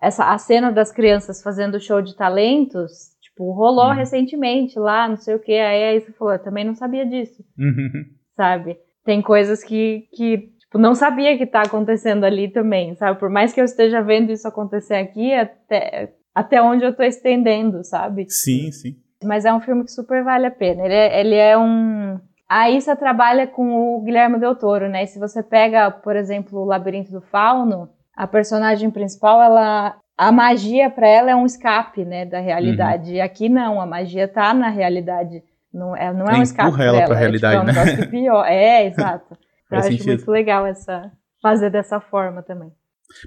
[0.00, 3.94] essa, a cena das crianças fazendo show de talentos Tipo, rolou uhum.
[3.94, 5.52] recentemente lá, não sei o que.
[5.52, 7.44] Aí aí você falou, eu também não sabia disso.
[7.58, 7.90] Uhum.
[8.34, 8.78] Sabe?
[9.04, 13.18] Tem coisas que, que tipo, não sabia que tá acontecendo ali também, sabe?
[13.18, 17.82] Por mais que eu esteja vendo isso acontecer aqui, até, até onde eu tô estendendo,
[17.82, 18.26] sabe?
[18.28, 18.96] Sim, sim.
[19.24, 20.84] Mas é um filme que super vale a pena.
[20.84, 22.20] Ele é, ele é um.
[22.48, 25.02] A Issa trabalha com o Guilherme Del Toro, né?
[25.02, 30.32] E se você pega, por exemplo, o Labirinto do Fauno, a personagem principal, ela a
[30.32, 33.10] magia para ela é um escape, né, da realidade.
[33.10, 33.16] Uhum.
[33.16, 35.42] E aqui não, a magia tá na realidade.
[35.72, 38.06] Não é, não é um escape ela para a realidade, é, tipo, é um né?
[38.06, 38.46] pior.
[38.46, 39.36] É, exato.
[39.70, 40.06] Eu acho sentido.
[40.08, 41.10] muito legal essa
[41.42, 42.72] fazer dessa forma também.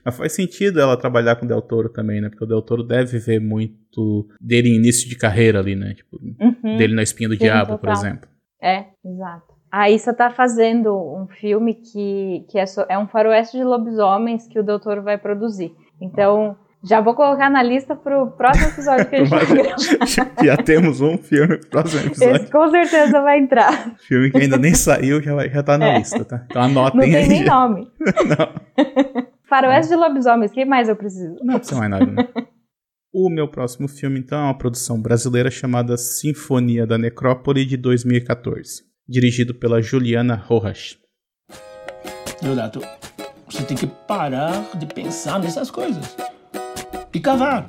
[0.03, 2.29] Mas faz sentido ela trabalhar com o Del Toro também, né?
[2.29, 5.93] Porque o Del Toro deve ver muito dele em início de carreira ali, né?
[5.93, 6.77] Tipo, uhum.
[6.77, 7.79] dele na Espinha do Sim, Diabo, total.
[7.79, 8.29] por exemplo.
[8.61, 9.53] É, exato.
[9.71, 14.47] A Issa tá fazendo um filme que, que é, so, é um faroeste de lobisomens
[14.47, 15.71] que o Del Toro vai produzir.
[16.01, 19.75] Então, já vou colocar na lista pro próximo episódio que a gente vai gravar.
[20.43, 22.35] Já temos um filme pro próximo episódio.
[22.35, 23.95] Esse com certeza vai entrar.
[23.99, 25.97] Filme que ainda nem saiu, já, vai, já tá na é.
[25.99, 26.45] lista, tá?
[26.49, 27.11] Então anotem aí.
[27.11, 27.53] Não tem nem já.
[27.53, 27.91] nome.
[28.27, 28.85] Não.
[29.47, 29.95] Faroeste é.
[29.95, 31.35] de lobisomens, o que mais eu preciso?
[31.43, 32.27] Não precisa mais nada, né?
[33.11, 38.83] O meu próximo filme, então, é uma produção brasileira chamada Sinfonia da Necrópole de 2014,
[39.07, 40.95] dirigido pela Juliana Rojas.
[42.41, 42.81] Leonardo,
[43.47, 46.15] você tem que parar de pensar nessas coisas
[47.13, 47.65] e cavar.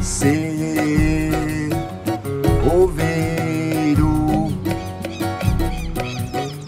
[0.00, 1.70] Ser
[2.72, 4.48] oveiro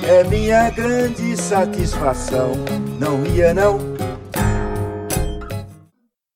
[0.06, 2.52] é minha grande satisfação.
[2.98, 3.78] Não ia, não.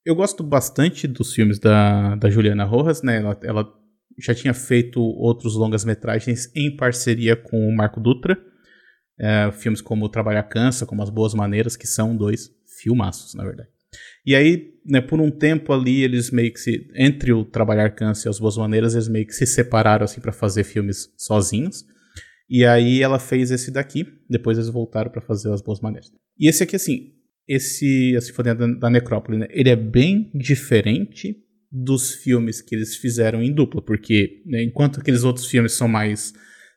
[0.05, 3.17] Eu gosto bastante dos filmes da, da Juliana Rojas, né?
[3.17, 3.73] Ela, ela
[4.19, 8.37] já tinha feito outros longas-metragens em parceria com o Marco Dutra.
[9.19, 13.72] É, filmes como Trabalhar Cansa, como As Boas Maneiras, que são dois filmaços, na verdade.
[14.25, 16.87] E aí, né, por um tempo ali, eles meio que se.
[16.95, 20.31] Entre o Trabalhar Câncer e as Boas Maneiras, eles meio que se separaram assim para
[20.31, 21.85] fazer filmes sozinhos.
[22.49, 26.11] E aí ela fez esse daqui, depois eles voltaram para fazer as Boas Maneiras.
[26.37, 27.13] E esse aqui, assim,
[27.47, 31.37] esse A Sinfonia da, da Necrópole, né, ele é bem diferente
[31.71, 36.33] dos filmes que eles fizeram em dupla, porque né, enquanto aqueles outros filmes são mais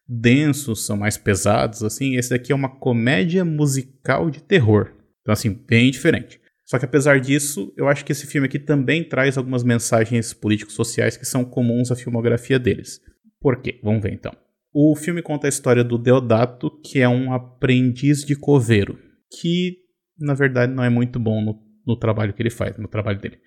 [0.09, 4.93] densos, são mais pesados, assim, esse daqui é uma comédia musical de terror.
[5.21, 6.41] Então, assim, bem diferente.
[6.67, 10.75] Só que apesar disso, eu acho que esse filme aqui também traz algumas mensagens políticos
[10.75, 13.01] sociais que são comuns à filmografia deles.
[13.41, 13.79] Por quê?
[13.85, 14.33] Vamos ver então.
[14.75, 18.99] O filme conta a história do Deodato, que é um aprendiz de coveiro,
[19.41, 19.77] que
[20.19, 23.39] na verdade não é muito bom no, no trabalho que ele faz, no trabalho dele.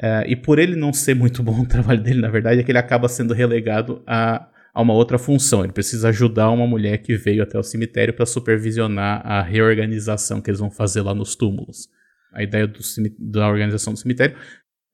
[0.00, 2.70] É, e por ele não ser muito bom no trabalho dele, na verdade, é que
[2.70, 5.64] ele acaba sendo relegado a, a uma outra função.
[5.64, 10.50] Ele precisa ajudar uma mulher que veio até o cemitério para supervisionar a reorganização que
[10.50, 11.88] eles vão fazer lá nos túmulos
[12.38, 12.78] a ideia do,
[13.18, 14.36] da organização do cemitério,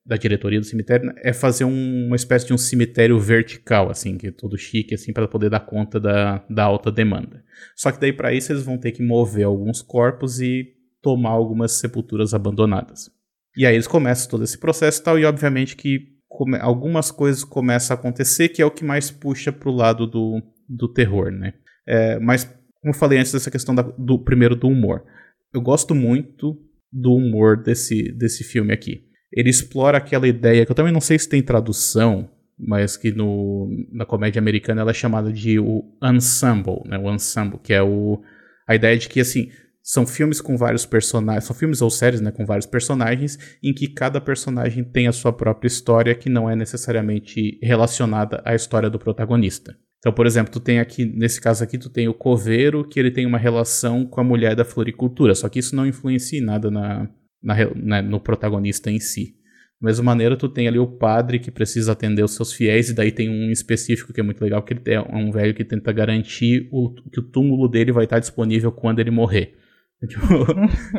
[0.06, 4.18] da diretoria do cemitério, né, é fazer um, uma espécie de um cemitério vertical, assim,
[4.18, 7.42] que é todo chique, assim, para poder dar conta da, da alta demanda.
[7.76, 10.72] Só que daí para isso eles vão ter que mover alguns corpos e
[11.02, 13.10] tomar algumas sepulturas abandonadas.
[13.56, 16.14] E aí eles começam todo esse processo e tal, e obviamente que
[16.60, 20.88] algumas coisas começam a acontecer, que é o que mais puxa pro lado do, do
[20.88, 21.54] terror, né?
[21.86, 22.44] É, mas,
[22.80, 25.04] como eu falei antes dessa questão da, do primeiro do humor,
[25.52, 26.58] eu gosto muito
[26.94, 29.02] do humor desse, desse filme aqui.
[29.32, 33.68] Ele explora aquela ideia que eu também não sei se tem tradução, mas que no,
[33.92, 36.96] na comédia americana ela é chamada de o ensemble, né?
[36.96, 38.22] O ensemble, que é o,
[38.68, 39.50] a ideia de que assim
[39.82, 43.86] são filmes com vários personagens, são filmes ou séries, né, com vários personagens, em que
[43.86, 48.98] cada personagem tem a sua própria história que não é necessariamente relacionada à história do
[48.98, 49.76] protagonista.
[50.04, 53.10] Então, por exemplo, tu tem aqui, nesse caso aqui, tu tem o coveiro, que ele
[53.10, 56.70] tem uma relação com a mulher da floricultura, só que isso não influencia em nada
[56.70, 57.08] na,
[57.42, 59.34] na, né, no protagonista em si.
[59.80, 62.94] Da mesma maneira, tu tem ali o padre que precisa atender os seus fiéis, e
[62.94, 65.90] daí tem um específico que é muito legal, que ele é um velho que tenta
[65.90, 69.54] garantir o, que o túmulo dele vai estar disponível quando ele morrer.
[70.06, 70.26] Tipo,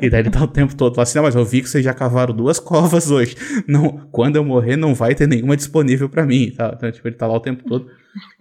[0.02, 1.86] e daí ele tá o tempo todo lá assim, não, mas eu vi que vocês
[1.86, 3.36] já cavaram duas covas hoje.
[3.68, 6.74] Não, quando eu morrer não vai ter nenhuma disponível para mim, tá?
[6.76, 7.88] Então, tipo, ele tá lá o tempo todo.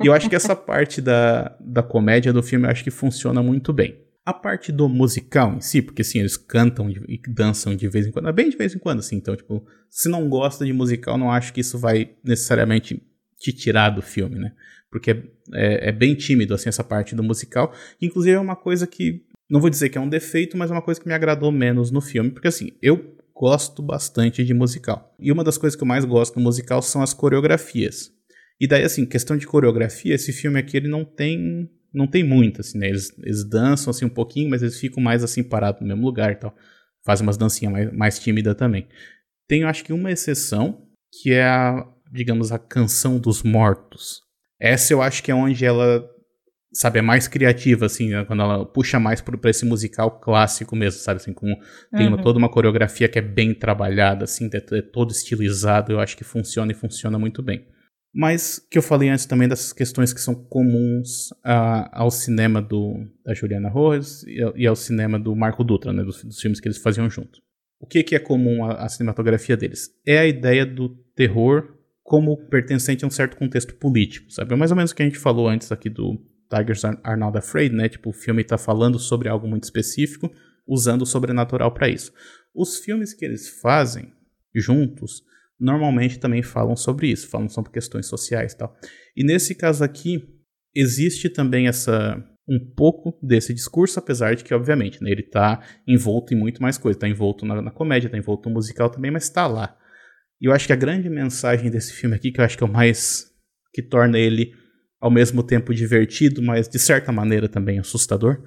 [0.02, 3.42] E eu acho que essa parte da, da comédia do filme, eu acho que funciona
[3.42, 3.98] muito bem.
[4.24, 8.10] A parte do musical em si, porque assim, eles cantam e dançam de vez em
[8.10, 11.30] quando, bem de vez em quando, assim, então, tipo, se não gosta de musical, não
[11.30, 13.02] acho que isso vai necessariamente
[13.38, 14.52] te tirar do filme, né?
[14.90, 15.16] Porque é,
[15.52, 19.60] é, é bem tímido, assim, essa parte do musical, inclusive é uma coisa que não
[19.60, 22.00] vou dizer que é um defeito, mas é uma coisa que me agradou menos no
[22.00, 25.12] filme, porque assim, eu gosto bastante de musical.
[25.18, 28.12] E uma das coisas que eu mais gosto no musical são as coreografias.
[28.64, 32.62] E daí, assim, questão de coreografia, esse filme aqui ele não tem não tem muito,
[32.62, 32.88] assim, né?
[32.88, 36.32] Eles, eles dançam assim um pouquinho, mas eles ficam mais assim parados no mesmo lugar
[36.32, 36.56] e tal.
[37.04, 38.88] Fazem umas dancinhas mais, mais tímidas também.
[39.46, 44.22] Tem, eu acho que uma exceção, que é a, digamos, a canção dos mortos.
[44.58, 46.02] Essa eu acho que é onde ela
[46.72, 48.24] sabe, é mais criativa, assim, né?
[48.24, 51.54] quando ela puxa mais pra esse musical clássico mesmo, sabe, assim, com,
[51.94, 52.22] tem uma, uhum.
[52.22, 56.24] toda uma coreografia que é bem trabalhada, assim, é, é todo estilizado, eu acho que
[56.24, 57.73] funciona e funciona muito bem.
[58.14, 63.06] Mas que eu falei antes também dessas questões que são comuns a, ao cinema do,
[63.24, 66.68] da Juliana Rose e, e, ao cinema do Marco Dutra, né, dos, dos filmes que
[66.68, 67.40] eles faziam junto.
[67.80, 69.90] O que, que é comum à, à cinematografia deles?
[70.06, 74.52] É a ideia do terror como pertencente a um certo contexto político, sabe?
[74.52, 77.36] É mais ou menos o que a gente falou antes aqui do, Tigers Are Not
[77.36, 77.88] Afraid, né?
[77.88, 80.30] Tipo, o filme está falando sobre algo muito específico,
[80.66, 82.12] usando o sobrenatural para isso.
[82.54, 84.12] Os filmes que eles fazem
[84.54, 85.22] juntos
[85.58, 88.76] normalmente também falam sobre isso, falam sobre questões sociais e tal.
[89.16, 90.22] E nesse caso aqui
[90.74, 96.34] existe também essa um pouco desse discurso, apesar de que, obviamente, né, ele está envolto
[96.34, 96.96] em muito mais coisa.
[96.96, 99.76] Está envolto na, na comédia, está envolto no musical também, mas está lá.
[100.40, 102.66] E eu acho que a grande mensagem desse filme aqui, que eu acho que é
[102.66, 103.30] o mais
[103.72, 104.52] que torna ele
[105.00, 108.42] ao mesmo tempo divertido, mas de certa maneira também assustador,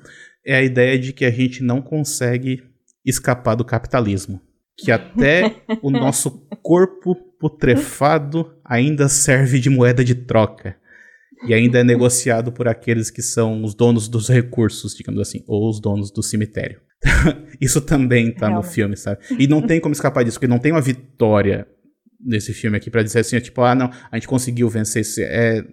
[0.46, 2.64] é a ideia de que a gente não consegue
[3.06, 4.42] escapar do capitalismo.
[4.78, 10.76] Que até o nosso corpo putrefado ainda serve de moeda de troca.
[11.46, 15.70] E ainda é negociado por aqueles que são os donos dos recursos, digamos assim, ou
[15.70, 16.82] os donos do cemitério.
[17.62, 19.22] Isso também tá no filme, sabe?
[19.38, 21.68] E não tem como escapar disso, porque não tem uma vitória
[22.20, 25.04] nesse filme aqui para dizer assim, tipo, ah, não, a gente conseguiu vencer.
[25.20, 25.64] É,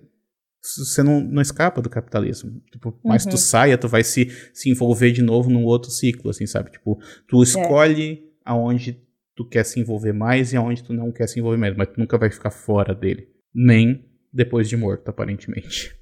[0.62, 2.62] você não, não escapa do capitalismo.
[2.70, 3.30] Tipo, mais uhum.
[3.30, 6.70] tu saia, tu vai se, se envolver de novo num outro ciclo, assim, sabe?
[6.70, 7.44] Tipo, tu é.
[7.44, 8.18] escolhe é.
[8.44, 9.00] Aonde
[9.34, 11.98] tu quer se envolver mais e aonde tu não quer se envolver mais, mas tu
[11.98, 13.28] nunca vai ficar fora dele.
[13.54, 15.94] Nem depois de morto, aparentemente.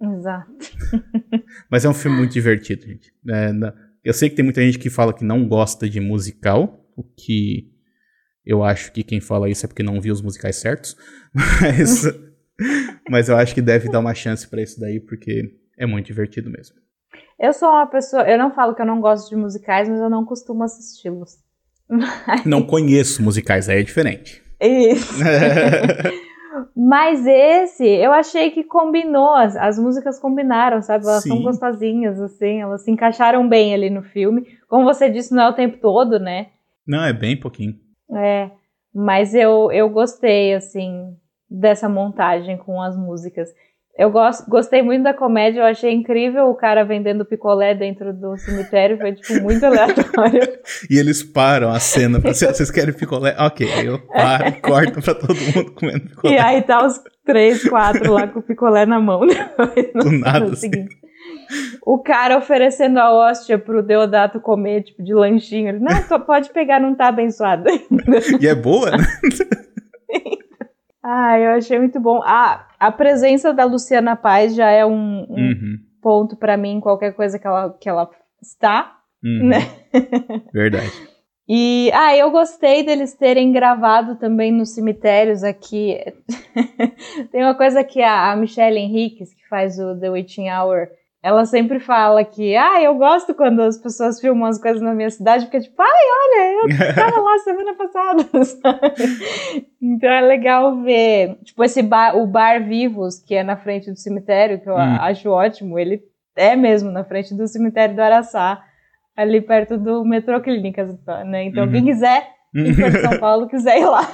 [0.00, 0.52] Exato.
[1.70, 3.12] mas é um filme muito divertido, gente.
[3.28, 3.50] É,
[4.04, 7.72] eu sei que tem muita gente que fala que não gosta de musical, o que
[8.44, 10.96] eu acho que quem fala isso é porque não viu os musicais certos,
[11.34, 12.04] mas
[13.10, 16.50] Mas eu acho que deve dar uma chance para isso daí, porque é muito divertido
[16.50, 16.76] mesmo.
[17.38, 20.10] Eu sou uma pessoa, eu não falo que eu não gosto de musicais, mas eu
[20.10, 21.36] não costumo assisti-los.
[21.88, 22.44] Mas...
[22.44, 24.42] Não conheço musicais, aí é diferente.
[24.60, 25.14] Isso.
[26.76, 31.04] mas esse, eu achei que combinou, as, as músicas combinaram, sabe?
[31.04, 31.30] Elas Sim.
[31.30, 34.46] são gostosinhas, assim, elas se encaixaram bem ali no filme.
[34.68, 36.48] Como você disse, não é o tempo todo, né?
[36.86, 37.74] Não, é bem pouquinho.
[38.14, 38.50] É,
[38.94, 41.16] mas eu, eu gostei, assim,
[41.48, 43.50] dessa montagem com as músicas.
[43.98, 48.36] Eu gosto, gostei muito da comédia, eu achei incrível o cara vendendo picolé dentro do
[48.36, 50.40] cemitério, foi tipo muito aleatório.
[50.88, 53.34] e eles param a cena pra vocês querem picolé?
[53.36, 54.52] Ok, aí eu paro, é.
[54.52, 56.34] corto pra todo mundo comendo picolé.
[56.34, 59.22] E aí tá os três, quatro lá com o picolé na mão.
[59.92, 60.52] Do nada.
[60.52, 60.70] Assim.
[61.84, 65.70] O cara oferecendo a hóstia pro Deodato comer, tipo, de lanchinho.
[65.70, 68.20] Ele, não, pode pegar, não tá abençoado ainda.
[68.40, 69.04] E é boa, né?
[71.10, 72.20] Ah, eu achei muito bom.
[72.22, 75.78] Ah, a presença da Luciana Paz já é um, um uhum.
[76.02, 78.10] ponto para mim, qualquer coisa que ela, que ela
[78.42, 78.94] está,
[79.24, 79.48] uhum.
[79.48, 79.58] né?
[80.52, 80.92] Verdade.
[81.50, 85.96] E, ah, eu gostei deles terem gravado também nos cemitérios aqui.
[87.32, 90.88] Tem uma coisa que a, a Michelle Henriques, que faz o The Witching Hour,
[91.28, 95.10] ela sempre fala que, ah, eu gosto quando as pessoas filmam as coisas na minha
[95.10, 99.66] cidade, porque tipo, ai, olha, eu estava lá semana passada, sabe?
[99.80, 103.98] Então é legal ver, tipo, esse bar, o Bar Vivos, que é na frente do
[103.98, 104.96] cemitério, que eu hum.
[105.00, 106.02] acho ótimo, ele
[106.34, 108.64] é mesmo na frente do cemitério do Araçá.
[109.14, 111.44] ali perto do metrô Clínicas, né?
[111.44, 111.72] Então, uhum.
[111.72, 114.08] quem quiser ir para São Paulo, quiser ir lá.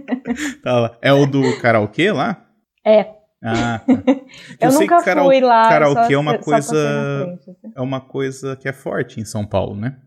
[0.62, 2.42] tá, é o do karaokê lá?
[2.86, 3.23] É.
[3.44, 3.92] Ah, tá.
[4.58, 5.68] Eu, eu nunca fui lá.
[5.68, 7.34] Karaokê é uma coisa.
[7.34, 7.52] Assim.
[7.76, 9.98] É uma coisa que é forte em São Paulo, né?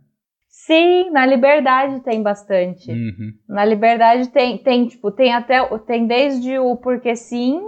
[0.50, 2.92] Sim, na Liberdade tem bastante.
[2.92, 3.32] Uhum.
[3.48, 5.64] Na Liberdade tem, tem, tipo, tem até.
[5.80, 7.60] Tem desde o Porque Sim,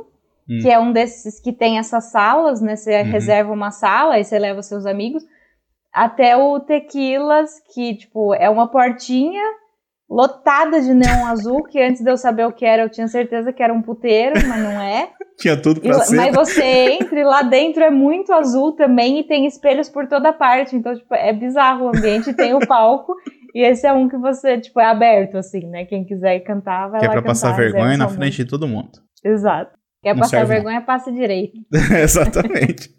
[0.49, 0.59] uhum.
[0.61, 2.75] que é um desses que tem essas salas, né?
[2.75, 3.11] Você uhum.
[3.11, 5.23] reserva uma sala e você leva seus amigos.
[5.93, 9.43] Até o Tequilas, que, tipo, é uma portinha
[10.09, 13.53] lotada de neon azul, que antes de eu saber o que era, eu tinha certeza
[13.53, 15.11] que era um puteiro, mas não é.
[15.37, 16.15] tinha tudo pra e, ser.
[16.15, 16.63] Mas você
[16.99, 20.95] entra e lá dentro é muito azul também e tem espelhos por toda parte, então,
[20.95, 23.13] tipo, é bizarro o ambiente, tem o palco,
[23.53, 25.85] e esse é um que você, tipo, é aberto, assim, né?
[25.85, 28.67] Quem quiser cantar, vai que lá é pra cantar, passar vergonha na frente de todo
[28.67, 28.89] mundo.
[29.23, 29.77] Exato.
[30.01, 30.85] Quer não passar vergonha, não.
[30.85, 31.53] passe direito.
[32.01, 32.89] Exatamente.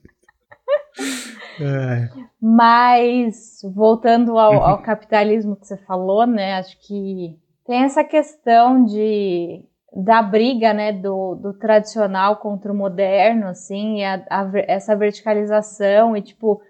[2.40, 4.82] Mas, voltando ao, ao, uhum.
[4.82, 6.54] capitalismo que você falou, né?
[6.54, 13.48] Acho que tem essa questão de da briga, né, do, do tradicional contra o moderno,
[13.48, 16.62] assim, a, a, essa verticalização e, tipo,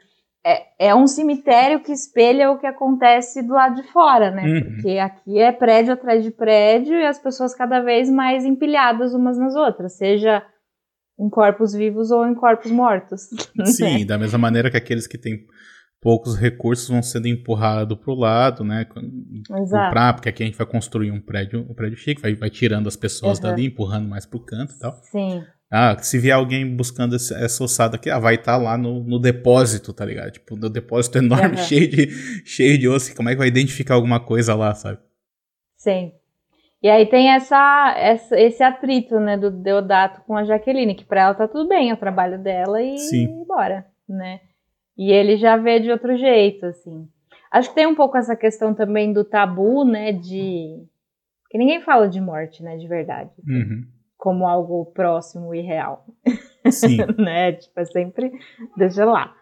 [0.45, 4.43] é, é um cemitério que espelha o que acontece do lado de fora, né?
[4.43, 4.61] Uhum.
[4.63, 9.37] Porque aqui é prédio atrás de prédio e as pessoas cada vez mais empilhadas umas
[9.37, 10.43] nas outras, seja
[11.21, 13.29] em corpos vivos ou em corpos mortos.
[13.67, 15.47] Sim, da mesma maneira que aqueles que têm
[16.01, 18.87] poucos recursos vão sendo empurrados para o lado, né?
[19.63, 19.91] Exato.
[19.93, 22.89] Pra, porque aqui a gente vai construir um prédio, um prédio chique, vai, vai tirando
[22.89, 23.45] as pessoas uhum.
[23.45, 24.99] dali, empurrando mais para o canto e tal.
[25.11, 25.45] Sim.
[25.71, 29.21] Ah, se vier alguém buscando essa ossada aqui, ah, vai estar tá lá no, no,
[29.21, 30.33] depósito, tá ligado?
[30.33, 31.63] Tipo, no depósito enorme, uhum.
[31.63, 32.11] cheio, de,
[32.45, 33.15] cheio de osso.
[33.15, 34.99] Como é que vai identificar alguma coisa lá, sabe?
[35.77, 36.13] Sim.
[36.83, 41.23] E aí tem essa, essa, esse atrito, né, do Deodato com a Jaqueline, que pra
[41.23, 43.45] ela tá tudo bem, é o trabalho dela e Sim.
[43.47, 44.41] bora, né?
[44.97, 47.07] E ele já vê de outro jeito, assim.
[47.51, 50.83] Acho que tem um pouco essa questão também do tabu, né, de...
[51.51, 53.31] Que ninguém fala de morte, né, de verdade.
[53.47, 53.83] Uhum.
[54.17, 56.07] Como algo próximo e real.
[56.71, 56.99] Sim.
[57.19, 58.33] né, tipo, é sempre...
[58.77, 59.35] Deixa lá.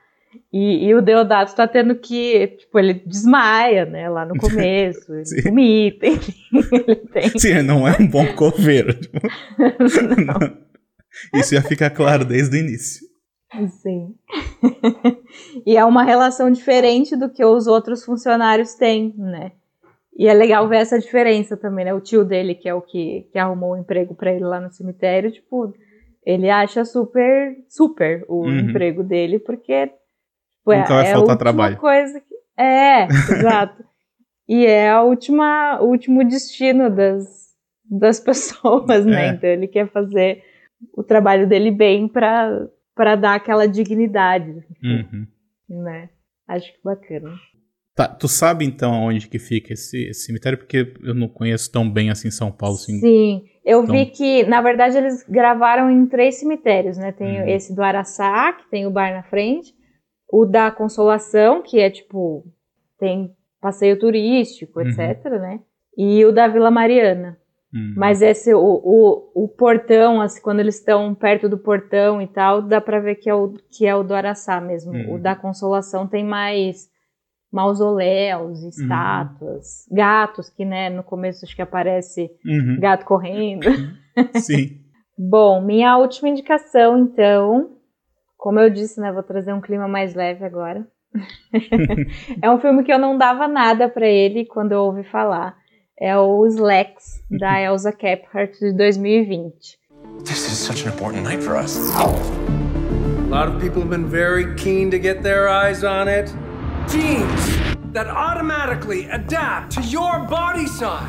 [0.52, 5.42] E, e, o Deodato tá tendo que, tipo, ele desmaia, né, lá no começo, ele
[5.44, 6.34] vomita, enfim,
[6.72, 7.38] ele tem...
[7.38, 8.94] Sim, não é um bom coveiro.
[8.94, 9.18] Tipo...
[11.34, 13.06] Isso já fica claro desde o início.
[13.82, 14.14] Sim.
[15.66, 19.52] e é uma relação diferente do que os outros funcionários têm, né?
[20.16, 21.94] E é legal ver essa diferença também, né?
[21.94, 24.60] O tio dele, que é o que, que arrumou o um emprego para ele lá
[24.60, 25.72] no cemitério, tipo,
[26.26, 28.58] ele acha super, super o uhum.
[28.58, 29.90] emprego dele, porque
[30.72, 31.76] Tipo, Nunca vai é faltar trabalho.
[31.76, 32.34] Coisa que...
[32.56, 33.84] É, exato.
[34.48, 37.48] E é a última, o último destino das,
[37.84, 39.26] das pessoas, né?
[39.26, 39.28] É.
[39.30, 40.42] Então ele quer fazer
[40.96, 44.64] o trabalho dele bem para dar aquela dignidade.
[44.82, 45.26] Uhum.
[45.68, 46.08] Né?
[46.46, 47.30] Acho que bacana.
[47.94, 50.56] Tá, tu sabe então onde que fica esse, esse, cemitério?
[50.56, 52.76] Porque eu não conheço tão bem assim São Paulo.
[52.76, 57.10] Assim, Sim, eu vi que, na verdade, eles gravaram em três cemitérios, né?
[57.10, 57.48] Tem uhum.
[57.48, 59.74] esse do Araçá, que tem o bar na frente,
[60.30, 62.44] o da Consolação, que é tipo,
[62.98, 64.88] tem passeio turístico, uhum.
[64.88, 65.60] etc, né?
[65.96, 67.38] E o da Vila Mariana.
[67.72, 67.94] Uhum.
[67.96, 72.62] Mas esse, o, o, o portão, assim, quando eles estão perto do portão e tal,
[72.62, 74.92] dá pra ver que é o, que é o do Araçá mesmo.
[74.92, 75.14] Uhum.
[75.14, 76.88] O da Consolação tem mais
[77.52, 78.68] mausoléus, uhum.
[78.68, 82.78] estátuas, gatos, que, né, no começo acho que aparece uhum.
[82.80, 83.66] gato correndo.
[84.36, 84.80] Sim.
[85.18, 87.77] Bom, minha última indicação, então,
[88.38, 90.86] como eu disse, né, vou trazer um clima mais leve agora.
[92.40, 95.56] é um filme que eu não dava nada para ele quando eu ouvi falar.
[96.00, 99.76] É o Slacks, da Elsa Kephart, de 2020.
[100.24, 101.92] This is such an important night for us.
[101.96, 106.32] A lot of people have been very keen to get their eyes on it.
[106.88, 107.58] Genes
[107.92, 111.08] that automatically adapt to your body size.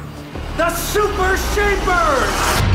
[0.57, 2.68] The Super Shapers!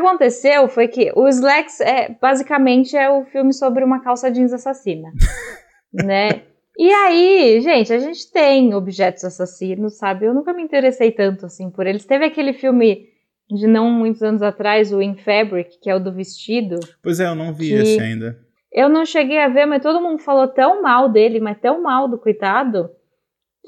[0.00, 4.52] Que aconteceu foi que o Slacks é basicamente é o filme sobre uma calça jeans
[4.52, 5.10] assassina,
[5.92, 6.42] né?
[6.78, 10.26] E aí, gente, a gente tem objetos assassinos, sabe?
[10.26, 12.04] Eu nunca me interessei tanto assim por eles.
[12.04, 13.08] Teve aquele filme
[13.48, 16.78] de não muitos anos atrás, o In Fabric, que é o do vestido.
[17.02, 18.38] Pois é, eu não vi esse ainda.
[18.70, 22.08] Eu não cheguei a ver, mas todo mundo falou tão mal dele, mas tão mal
[22.08, 22.90] do coitado,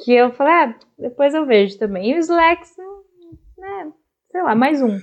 [0.05, 2.11] que eu falei, ah, depois eu vejo também.
[2.11, 2.77] E o Slacks,
[3.57, 3.91] né,
[4.39, 5.01] sei lá, mais um.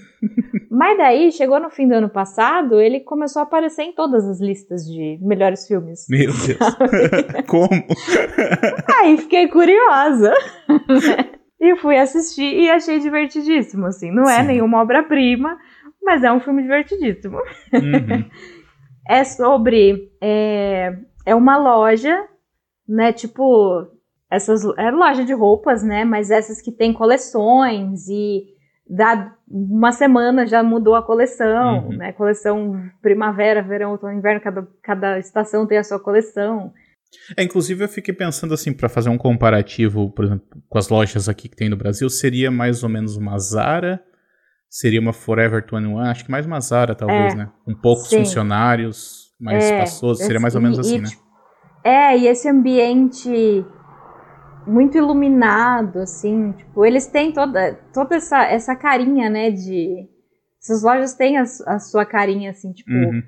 [0.71, 4.39] Mas daí, chegou no fim do ano passado, ele começou a aparecer em todas as
[4.39, 6.05] listas de melhores filmes.
[6.09, 6.57] Meu Deus.
[7.47, 7.85] Como?
[8.99, 10.33] Aí fiquei curiosa.
[11.59, 14.09] e fui assistir e achei divertidíssimo, assim.
[14.09, 14.47] Não é Sim.
[14.47, 15.57] nenhuma obra-prima,
[16.01, 17.37] mas é um filme divertidíssimo.
[17.73, 18.25] Uhum.
[19.09, 20.11] é sobre.
[20.21, 22.25] É, é uma loja,
[22.87, 23.11] né?
[23.11, 23.85] Tipo.
[24.31, 24.63] Essas.
[24.77, 26.05] É loja de roupas, né?
[26.05, 28.54] Mas essas que tem coleções e.
[28.87, 31.97] Da uma semana já mudou a coleção, uhum.
[31.97, 32.11] né?
[32.13, 36.71] Coleção primavera, verão, outono, inverno, cada, cada estação tem a sua coleção.
[37.37, 41.29] É, inclusive eu fiquei pensando assim, para fazer um comparativo, por exemplo, com as lojas
[41.29, 44.03] aqui que tem no Brasil, seria mais ou menos uma Zara,
[44.69, 47.51] seria uma Forever 21, acho que mais uma Zara talvez, é, né?
[47.63, 48.19] Com poucos sim.
[48.19, 51.09] funcionários, mais é, espaçoso, seria mais ou menos assim, e, né?
[51.83, 53.65] É, e esse ambiente
[54.67, 60.07] muito iluminado, assim, tipo, eles têm toda, toda essa, essa carinha, né, de...
[60.61, 62.91] Essas lojas têm a, a sua carinha, assim, tipo...
[62.91, 63.21] Uhum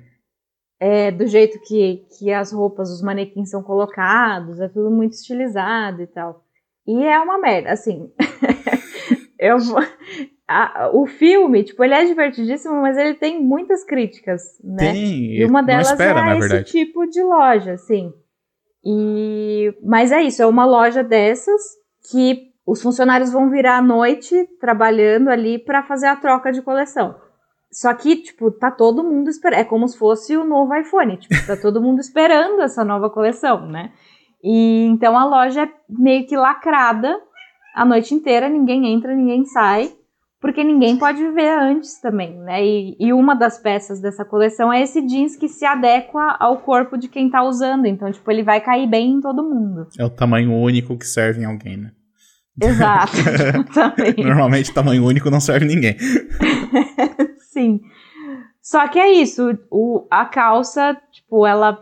[0.80, 6.02] é, do jeito que, que as roupas, os manequins são colocados, é tudo muito estilizado
[6.02, 6.44] e tal.
[6.86, 8.10] E é uma merda, assim.
[9.38, 9.56] eu
[10.46, 14.92] a, o filme, tipo, ele é divertidíssimo, mas ele tem muitas críticas, né?
[14.92, 18.12] Tem, e uma delas espera, é esse tipo de loja, assim.
[18.84, 21.60] E mas é isso, é uma loja dessas
[22.10, 27.16] que os funcionários vão virar à noite trabalhando ali para fazer a troca de coleção.
[27.70, 29.60] Só que, tipo, tá todo mundo esperando.
[29.60, 31.16] É como se fosse o novo iPhone.
[31.18, 33.92] Tipo, tá todo mundo esperando essa nova coleção, né?
[34.42, 37.20] E então a loja é meio que lacrada
[37.74, 39.92] a noite inteira, ninguém entra, ninguém sai,
[40.40, 42.64] porque ninguém pode ver antes também, né?
[42.64, 46.96] E, e, uma das peças dessa coleção é esse jeans que se adequa ao corpo
[46.96, 47.86] de quem tá usando.
[47.86, 49.88] Então, tipo, ele vai cair bem em todo mundo.
[49.98, 51.90] É o tamanho único que serve em alguém, né?
[52.60, 53.12] Exato.
[54.22, 55.96] Normalmente tamanho único não serve ninguém.
[57.52, 57.80] Sim.
[58.62, 61.78] Só que é isso, o, a calça, tipo, ela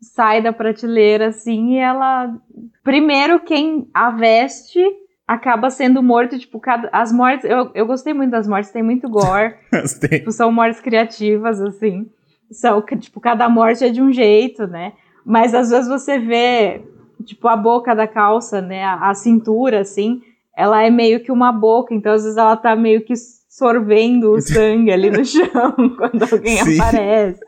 [0.00, 2.34] sai da prateleira assim e ela.
[2.82, 4.80] Primeiro, quem a veste
[5.30, 7.44] acaba sendo morto, tipo, cada, as mortes.
[7.44, 9.54] Eu, eu gostei muito das mortes, tem muito gore.
[10.10, 12.10] tipo, são mortes criativas, assim.
[12.50, 14.92] São, tipo, cada morte é de um jeito, né?
[15.24, 16.82] Mas às vezes você vê,
[17.24, 18.82] tipo, a boca da calça, né?
[18.82, 20.20] A, a cintura, assim,
[20.56, 23.14] ela é meio que uma boca, então às vezes ela tá meio que
[23.48, 26.80] sorvendo o sangue ali no chão quando alguém Sim.
[26.80, 27.40] aparece.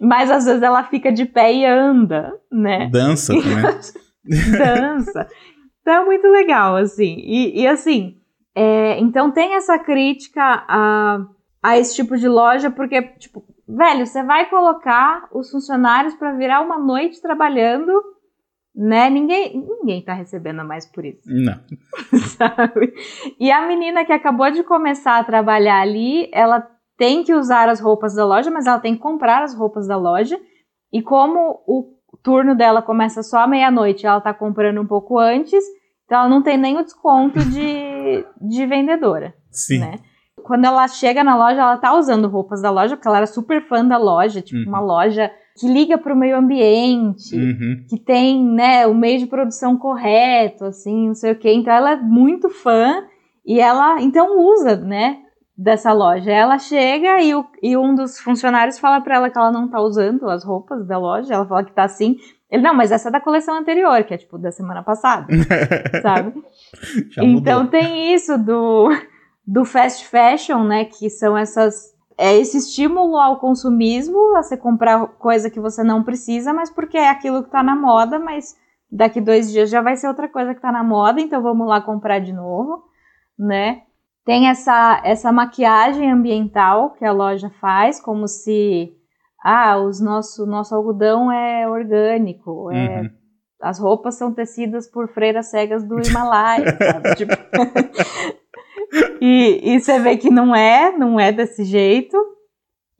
[0.00, 2.88] Mas às vezes ela fica de pé e anda, né?
[2.90, 3.80] Dança né?
[4.56, 5.28] Dança.
[5.80, 7.16] Então é muito legal, assim.
[7.18, 8.18] E, e assim,
[8.54, 11.26] é, então tem essa crítica a,
[11.62, 16.60] a esse tipo de loja, porque, tipo, velho, você vai colocar os funcionários para virar
[16.60, 17.92] uma noite trabalhando
[18.74, 19.10] né?
[19.10, 21.22] Ninguém, ninguém tá recebendo mais por isso.
[21.26, 21.60] Não.
[22.38, 22.94] Sabe?
[23.38, 26.66] E a menina que acabou de começar a trabalhar ali, ela
[26.96, 29.96] tem que usar as roupas da loja, mas ela tem que comprar as roupas da
[29.96, 30.38] loja.
[30.92, 35.62] E como o turno dela começa só à meia-noite, ela tá comprando um pouco antes,
[36.04, 39.34] então ela não tem nem o desconto de, de vendedora.
[39.50, 39.78] Sim.
[39.78, 39.98] Né?
[40.42, 43.66] Quando ela chega na loja, ela tá usando roupas da loja, porque ela era super
[43.68, 44.68] fã da loja, tipo, uhum.
[44.68, 47.84] uma loja que liga para o meio ambiente, uhum.
[47.88, 51.52] que tem, né, o meio de produção correto, assim, não sei o quê.
[51.52, 53.04] Então ela é muito fã
[53.44, 55.18] e ela então usa, né,
[55.60, 56.32] dessa loja.
[56.32, 59.78] Ela chega e, o, e um dos funcionários fala para ela que ela não tá
[59.78, 62.16] usando as roupas da loja, ela fala que tá assim.
[62.50, 65.26] Ele, não, mas essa é da coleção anterior, que é tipo da semana passada,
[66.02, 66.32] sabe?
[67.18, 68.88] então tem isso do,
[69.46, 75.06] do fast fashion, né, que são essas é esse estímulo ao consumismo, a você comprar
[75.18, 78.56] coisa que você não precisa, mas porque é aquilo que está na moda, mas
[78.90, 81.80] daqui dois dias já vai ser outra coisa que está na moda, então vamos lá
[81.80, 82.82] comprar de novo,
[83.38, 83.82] né?
[84.30, 88.92] Tem essa, essa maquiagem ambiental que a loja faz, como se
[89.44, 93.10] ah, os nosso, nosso algodão é orgânico, é, uhum.
[93.60, 96.64] as roupas são tecidas por freiras cegas do Himalaia,
[97.18, 97.32] tipo,
[99.20, 102.16] e, e você vê que não é, não é desse jeito.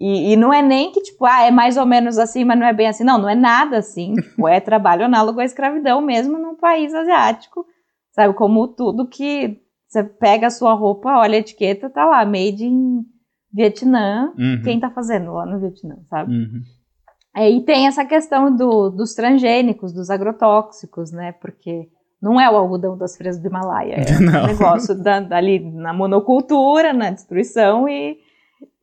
[0.00, 2.66] E, e, não é nem que, tipo, ah, é mais ou menos assim, mas não
[2.66, 3.04] é bem assim.
[3.04, 4.14] Não, não é nada assim.
[4.18, 7.64] Tipo, é trabalho análogo à escravidão mesmo num país asiático.
[8.10, 9.60] Sabe, como tudo que
[9.90, 13.04] você pega a sua roupa, olha a etiqueta, tá lá, made in
[13.52, 14.32] Vietnã.
[14.38, 14.62] Uhum.
[14.62, 16.32] Quem tá fazendo lá no Vietnã, sabe?
[16.32, 16.62] Uhum.
[17.34, 21.32] É, e tem essa questão do, dos transgênicos, dos agrotóxicos, né?
[21.32, 21.88] Porque
[22.22, 24.14] não é o algodão das fresas do Himalaia, é
[24.44, 28.16] um negócio da, ali na monocultura, na destruição e,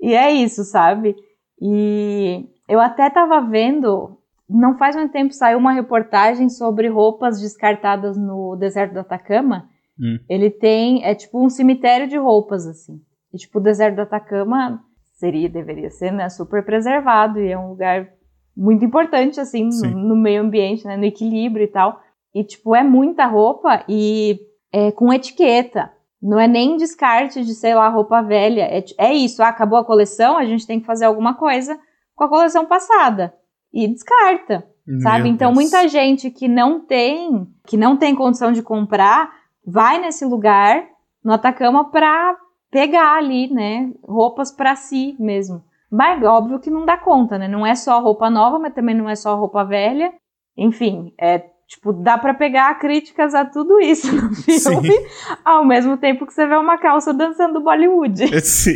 [0.02, 1.16] e é isso, sabe?
[1.62, 4.18] E eu até estava vendo,
[4.50, 9.70] não faz muito tempo saiu uma reportagem sobre roupas descartadas no deserto do Atacama.
[10.00, 10.20] Hum.
[10.30, 13.02] Ele tem, é tipo um cemitério de roupas, assim.
[13.34, 14.84] E tipo, o deserto do Atacama
[15.14, 18.10] seria, deveria ser, né, super preservado e é um lugar
[18.56, 22.02] muito importante, assim, no, no meio ambiente, né, no equilíbrio e tal.
[22.34, 24.40] E, tipo, é muita roupa e
[24.72, 25.92] é com etiqueta.
[26.22, 28.64] Não é nem descarte de, sei lá, roupa velha.
[28.64, 31.80] É, é isso, ah, acabou a coleção, a gente tem que fazer alguma coisa
[32.16, 33.34] com a coleção passada
[33.72, 35.30] e descarta, Meu sabe?
[35.30, 35.64] Então Deus.
[35.64, 39.32] muita gente que não tem, que não tem condição de comprar,
[39.68, 40.88] vai nesse lugar
[41.22, 42.38] no Atacama para
[42.72, 45.62] pegar ali, né, roupas para si mesmo.
[45.92, 47.48] Mas óbvio que não dá conta, né?
[47.48, 50.14] Não é só roupa nova, mas também não é só roupa velha.
[50.56, 55.08] Enfim, é Tipo, dá para pegar críticas a tudo isso no filme, Sim.
[55.44, 58.26] ao mesmo tempo que você vê uma calça dançando Bollywood.
[58.40, 58.76] Sim,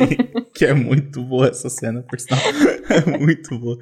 [0.53, 2.41] que é muito boa essa cena, por sinal.
[2.91, 3.77] É muito boa.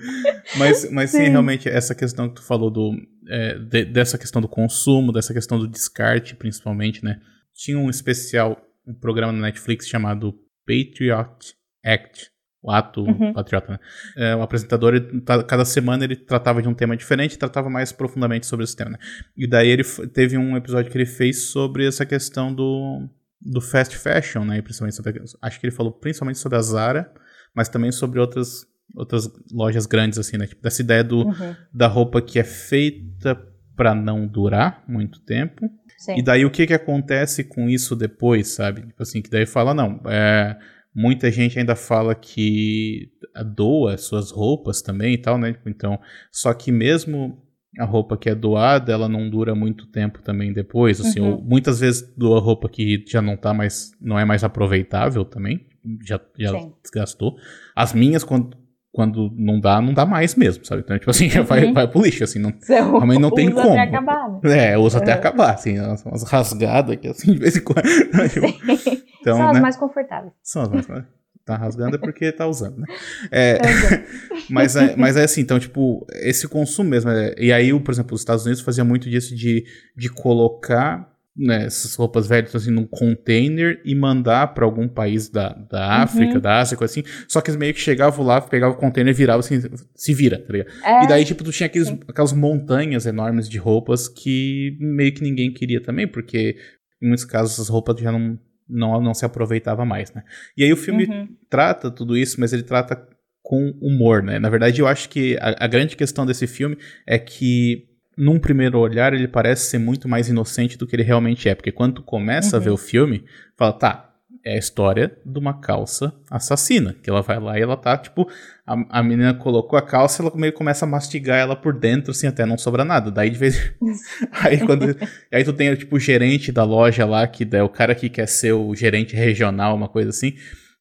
[0.59, 1.25] Mas, mas sim.
[1.25, 2.91] sim realmente, essa questão que tu falou do.
[3.27, 7.19] É, de, dessa questão do consumo, dessa questão do descarte, principalmente, né?
[7.55, 10.33] Tinha um especial, um programa na Netflix chamado
[10.67, 12.29] Patriot Act,
[12.61, 13.33] o ato uhum.
[13.33, 13.79] patriota, né?
[14.17, 18.45] É, o apresentador, ele, cada semana ele tratava de um tema diferente, tratava mais profundamente
[18.45, 18.97] sobre esse tema, né?
[19.35, 19.83] E daí ele
[20.13, 23.07] teve um episódio que ele fez sobre essa questão do,
[23.41, 24.61] do fast fashion, né?
[24.61, 27.13] principalmente sobre, acho que ele falou principalmente sobre a Zara,
[27.55, 30.45] mas também sobre outras, outras lojas grandes, assim, né?
[30.45, 31.55] Tipo, dessa ideia do, uhum.
[31.73, 33.41] da roupa que é feita
[33.75, 35.69] para não durar muito tempo.
[35.97, 36.17] Sim.
[36.17, 38.81] E daí o que que acontece com isso depois, sabe?
[38.81, 40.57] Tipo assim, que daí fala, não, é
[40.93, 43.11] Muita gente ainda fala que
[43.55, 45.55] doa suas roupas também e tal, né?
[45.65, 45.99] Então,
[46.31, 47.41] só que mesmo
[47.77, 51.33] a roupa que é doada, ela não dura muito tempo também depois, assim, uhum.
[51.33, 55.67] ou muitas vezes doa roupa que já não tá mais, não é mais aproveitável também,
[56.03, 57.35] já, já desgastou.
[57.75, 58.57] As minhas, quando,
[58.91, 60.81] quando não dá, não dá mais mesmo, sabe?
[60.81, 61.43] Então, tipo assim, uhum.
[61.43, 63.69] vai, vai pro lixo, assim, não, realmente não tem como.
[63.69, 64.71] Até acabar, né?
[64.71, 65.03] É, usa uhum.
[65.03, 67.83] até acabar, assim, umas rasgadas aqui, assim, de vez em quando.
[69.29, 69.57] Então, São né?
[69.57, 70.33] as mais confortáveis.
[70.43, 70.87] São as mais
[71.45, 72.85] Tá rasgando é porque tá usando, né?
[73.31, 73.57] É,
[74.51, 77.09] mas, é, mas é assim, então, tipo, esse consumo mesmo.
[77.09, 79.65] É, e aí, por exemplo, os Estados Unidos fazia muito disso de,
[79.97, 85.49] de colocar né, essas roupas velhas assim num container e mandar para algum país da,
[85.49, 86.39] da África, uhum.
[86.39, 87.03] da Ásia, coisa assim.
[87.27, 89.59] Só que eles meio que chegavam lá, pegavam o container e viravam assim,
[89.95, 90.71] se vira, tá ligado?
[90.83, 95.23] É, e daí, tipo, tu tinha aqueles, aquelas montanhas enormes de roupas que meio que
[95.23, 96.57] ninguém queria também, porque
[97.01, 98.37] em muitos casos as roupas já não
[98.69, 100.23] não, não se aproveitava mais, né?
[100.55, 101.27] E aí o filme uhum.
[101.49, 102.95] trata tudo isso, mas ele trata
[103.41, 104.37] com humor, né?
[104.37, 108.77] Na verdade, eu acho que a, a, grande questão desse filme é que, num primeiro
[108.77, 111.55] olhar, ele parece ser muito mais inocente do que ele realmente é.
[111.55, 112.61] Porque quando tu começa uhum.
[112.61, 112.75] a ver uhum.
[112.75, 113.25] o filme,
[113.57, 114.08] fala, tá,
[114.43, 116.95] é a história de uma calça assassina.
[117.01, 118.27] Que ela vai lá e ela tá, tipo,
[118.65, 122.27] a, a menina colocou a calça, ela meio começa a mastigar ela por dentro, assim,
[122.27, 123.11] até não sobra nada.
[123.11, 123.73] Daí de vez.
[124.31, 124.95] aí quando.
[125.31, 128.27] aí tu tem, tipo, o gerente da loja lá, que é o cara que quer
[128.27, 130.33] ser o gerente regional, uma coisa assim.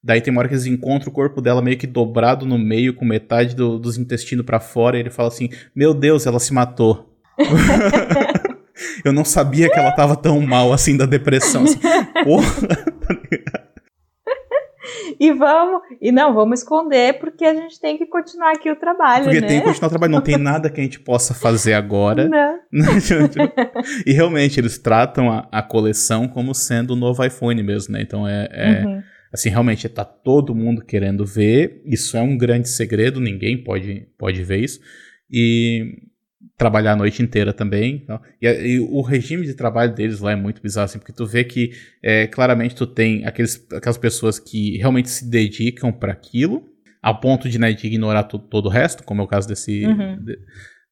[0.02, 2.94] Daí tem uma hora que eles encontram o corpo dela meio que dobrado no meio,
[2.94, 6.52] com metade do, dos intestinos para fora, e ele fala assim: Meu Deus, ela se
[6.52, 7.16] matou.
[9.04, 11.64] Eu não sabia que ela tava tão mal assim da depressão.
[11.64, 11.78] Assim,
[12.24, 12.46] porra,
[15.18, 19.24] e vamos, e não, vamos esconder porque a gente tem que continuar aqui o trabalho,
[19.24, 19.46] porque né?
[19.46, 22.28] tem que continuar o trabalho, não tem nada que a gente possa fazer agora.
[22.70, 22.88] Não.
[24.06, 28.02] e realmente, eles tratam a, a, coleção como sendo o novo iPhone mesmo, né?
[28.02, 29.02] Então é, é uhum.
[29.32, 34.42] assim, realmente tá todo mundo querendo ver, isso é um grande segredo, ninguém pode, pode
[34.42, 34.80] ver isso.
[35.30, 36.07] E
[36.58, 38.00] trabalhar a noite inteira também.
[38.02, 41.24] Então, e, e, o regime de trabalho deles lá é muito bizarro, assim, porque tu
[41.24, 41.70] vê que
[42.02, 46.68] é, claramente tu tem aqueles, aquelas pessoas que realmente se dedicam para aquilo,
[47.00, 50.22] ao ponto de, né, de ignorar todo o resto, como é o caso desse, uhum.
[50.22, 50.36] de,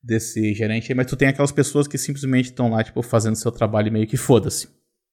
[0.01, 3.93] desse gerente, mas tu tem aquelas pessoas que simplesmente estão lá, tipo, fazendo seu trabalho
[3.93, 4.69] meio que foda-se.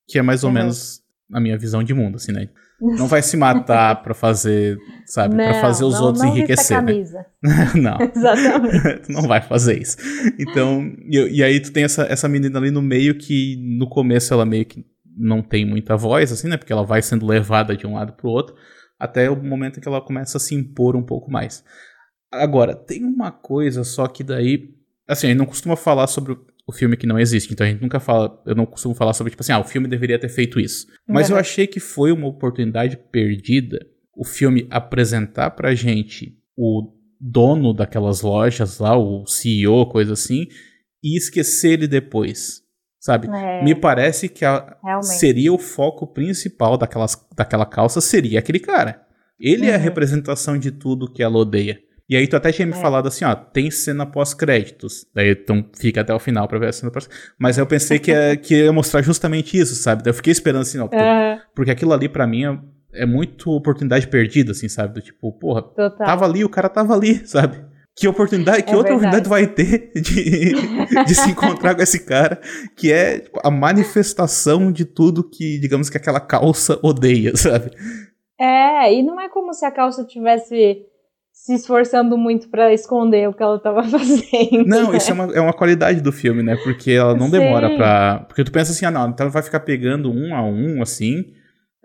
[0.08, 0.56] Que é mais ou uhum.
[0.56, 1.03] menos
[1.34, 2.50] a minha visão de mundo, assim, né?
[2.82, 6.82] Não vai se matar para fazer, sabe, para fazer os não, outros não enriquecer.
[6.82, 6.94] Né?
[7.76, 7.98] não.
[8.14, 9.00] Exatamente.
[9.04, 9.96] tu não vai fazer isso.
[10.38, 14.34] Então, e, e, aí tu tem essa, essa menina ali no meio que no começo
[14.34, 14.86] ela meio que
[15.18, 16.58] não tem muita voz, assim, né?
[16.58, 18.54] Porque ela vai sendo levada de um lado pro outro,
[19.00, 21.64] até o momento em que ela começa a se impor um pouco mais.
[22.34, 24.74] Agora, tem uma coisa só que daí.
[25.08, 27.52] Assim, a gente não costuma falar sobre o filme que não existe.
[27.52, 29.88] Então a gente nunca fala, eu não costumo falar sobre, tipo assim, ah, o filme
[29.88, 30.88] deveria ter feito isso.
[31.08, 31.36] Mas uhum.
[31.36, 33.80] eu achei que foi uma oportunidade perdida
[34.16, 40.48] o filme apresentar pra gente o dono daquelas lojas lá, o CEO, coisa assim,
[41.04, 42.62] e esquecer ele depois.
[43.00, 43.28] Sabe?
[43.28, 43.64] É.
[43.64, 49.06] Me parece que a, seria o foco principal daquelas, daquela calça, seria aquele cara.
[49.40, 49.70] Ele uhum.
[49.70, 49.84] é a uhum.
[49.84, 51.80] representação de tudo que ela odeia.
[52.14, 52.76] E aí tu até tinha me é.
[52.76, 55.04] falado assim, ó, tem cena pós-créditos.
[55.16, 57.10] Daí então fica até o final pra ver a cena pós
[57.40, 60.04] Mas eu pensei que, ia, que ia mostrar justamente isso, sabe?
[60.04, 61.42] Daí eu fiquei esperando assim, ó, porque, é.
[61.56, 62.60] porque aquilo ali para mim é,
[63.02, 64.94] é muito oportunidade perdida, assim, sabe?
[64.94, 66.06] Do tipo, porra, Total.
[66.06, 67.66] tava ali, o cara tava ali, sabe?
[67.96, 69.28] Que oportunidade, que é outra verdade.
[69.28, 70.54] oportunidade vai ter de,
[71.06, 72.40] de se encontrar com esse cara,
[72.78, 77.72] que é tipo, a manifestação de tudo que, digamos que aquela calça odeia, sabe?
[78.40, 80.93] É, e não é como se a calça tivesse
[81.46, 84.66] se esforçando muito para esconder o que ela tava fazendo.
[84.66, 84.98] Não, né?
[84.98, 86.56] isso é uma, é uma qualidade do filme, né?
[86.64, 87.32] Porque ela não Sim.
[87.34, 88.20] demora pra.
[88.28, 91.26] Porque tu pensa assim, ah, não, então ela vai ficar pegando um a um, assim,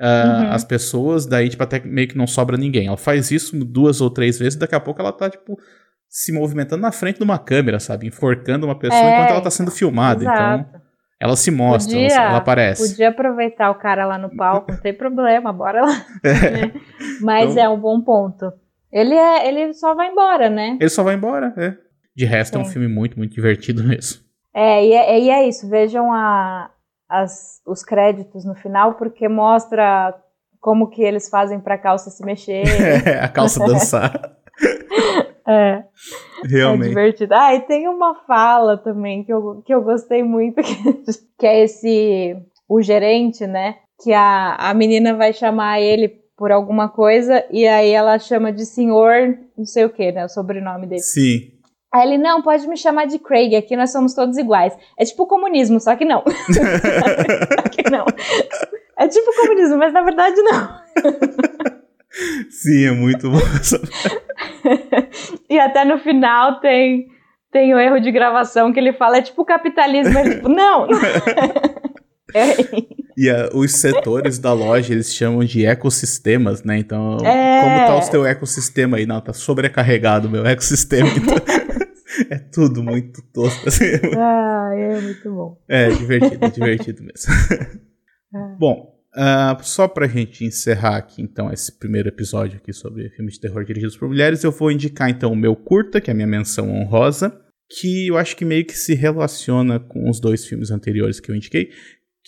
[0.00, 0.52] ah, Uhum.
[0.52, 2.86] as pessoas, daí, tipo, até meio que não sobra ninguém.
[2.86, 5.58] Ela faz isso duas ou três vezes, daqui a pouco ela tá, tipo,
[6.08, 8.06] se movimentando na frente de uma câmera, sabe?
[8.06, 10.22] Enforcando uma pessoa É, enquanto ela tá sendo filmada.
[10.22, 10.70] Então, Exato.
[11.20, 12.90] ela se mostra, ela, Podia- ela aparece.
[12.90, 16.06] Podia aproveitar o cara lá no palco, não tem problema, bora lá.
[16.24, 16.70] É.
[17.20, 18.52] Mas Então- é um bom ponto.
[18.92, 20.76] Ele, é, ele só vai embora, né?
[20.80, 21.76] Ele só vai embora, é.
[22.16, 22.72] De resto, é um Sim.
[22.72, 24.22] filme muito, muito divertido mesmo.
[24.54, 25.68] É, e é, e é isso.
[25.68, 26.70] Vejam a,
[27.08, 30.14] as, os créditos no final, porque mostra
[30.60, 32.64] como que eles fazem pra calça se mexer.
[33.22, 34.36] a calça dançar.
[35.46, 35.84] é, é
[36.48, 36.88] Realmente.
[36.88, 37.34] divertido.
[37.34, 40.74] Ah, e tem uma fala também que eu, que eu gostei muito, que,
[41.38, 42.36] que é esse,
[42.68, 43.76] o gerente, né?
[44.02, 48.64] Que a, a menina vai chamar ele por alguma coisa, e aí ela chama de
[48.64, 50.24] senhor, não sei o que, né?
[50.24, 51.02] O sobrenome dele.
[51.02, 51.50] Sim.
[51.92, 54.72] Aí ele, não, pode me chamar de Craig, aqui nós somos todos iguais.
[54.96, 56.22] É tipo comunismo, só que não.
[56.52, 58.04] só que não.
[58.96, 60.78] É tipo comunismo, mas na verdade não.
[62.50, 63.38] Sim, é muito bom.
[63.60, 63.80] essa-
[65.50, 67.08] E até no final tem,
[67.50, 70.16] tem o erro de gravação que ele fala, é tipo capitalismo.
[70.18, 70.86] Ele, tipo, não.
[70.92, 70.96] não.
[73.18, 76.78] É, E ah, os setores da loja eles chamam de ecossistemas, né?
[76.78, 77.60] Então, É.
[77.62, 79.06] como tá o teu ecossistema aí?
[79.06, 81.08] Não, tá sobrecarregado o meu ecossistema.
[81.10, 81.34] então-
[82.30, 83.68] é tudo muito tosco.
[83.68, 83.84] Assim.
[84.16, 85.56] ah, é muito bom.
[85.68, 87.32] É divertido, é divertido mesmo.
[88.58, 93.40] Bom, ah, só pra gente encerrar aqui então esse primeiro episódio aqui sobre filmes de
[93.40, 96.26] terror dirigidos por mulheres, eu vou indicar então o meu curta, que é a minha
[96.26, 97.34] menção honrosa,
[97.78, 101.34] que eu acho que meio que se relaciona com os dois filmes anteriores que eu
[101.34, 101.70] indiquei,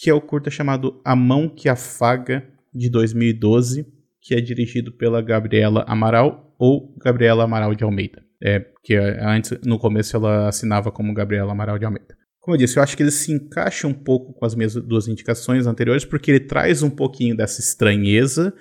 [0.01, 2.43] que é o curta chamado A Mão que Afaga,
[2.73, 3.87] de 2012,
[4.19, 8.25] que é dirigido pela Gabriela Amaral ou Gabriela Amaral de Almeida.
[8.43, 12.17] É, que antes, no começo ela assinava como Gabriela Amaral de Almeida.
[12.41, 15.07] Como eu disse, eu acho que ele se encaixa um pouco com as minhas duas
[15.07, 18.55] indicações anteriores, porque ele traz um pouquinho dessa estranheza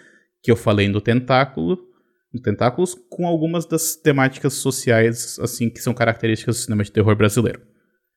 [0.43, 1.79] que eu falei no Tentáculo,
[2.33, 7.15] no Tentáculos, com algumas das temáticas sociais, assim, que são características do cinema de terror
[7.15, 7.61] brasileiro.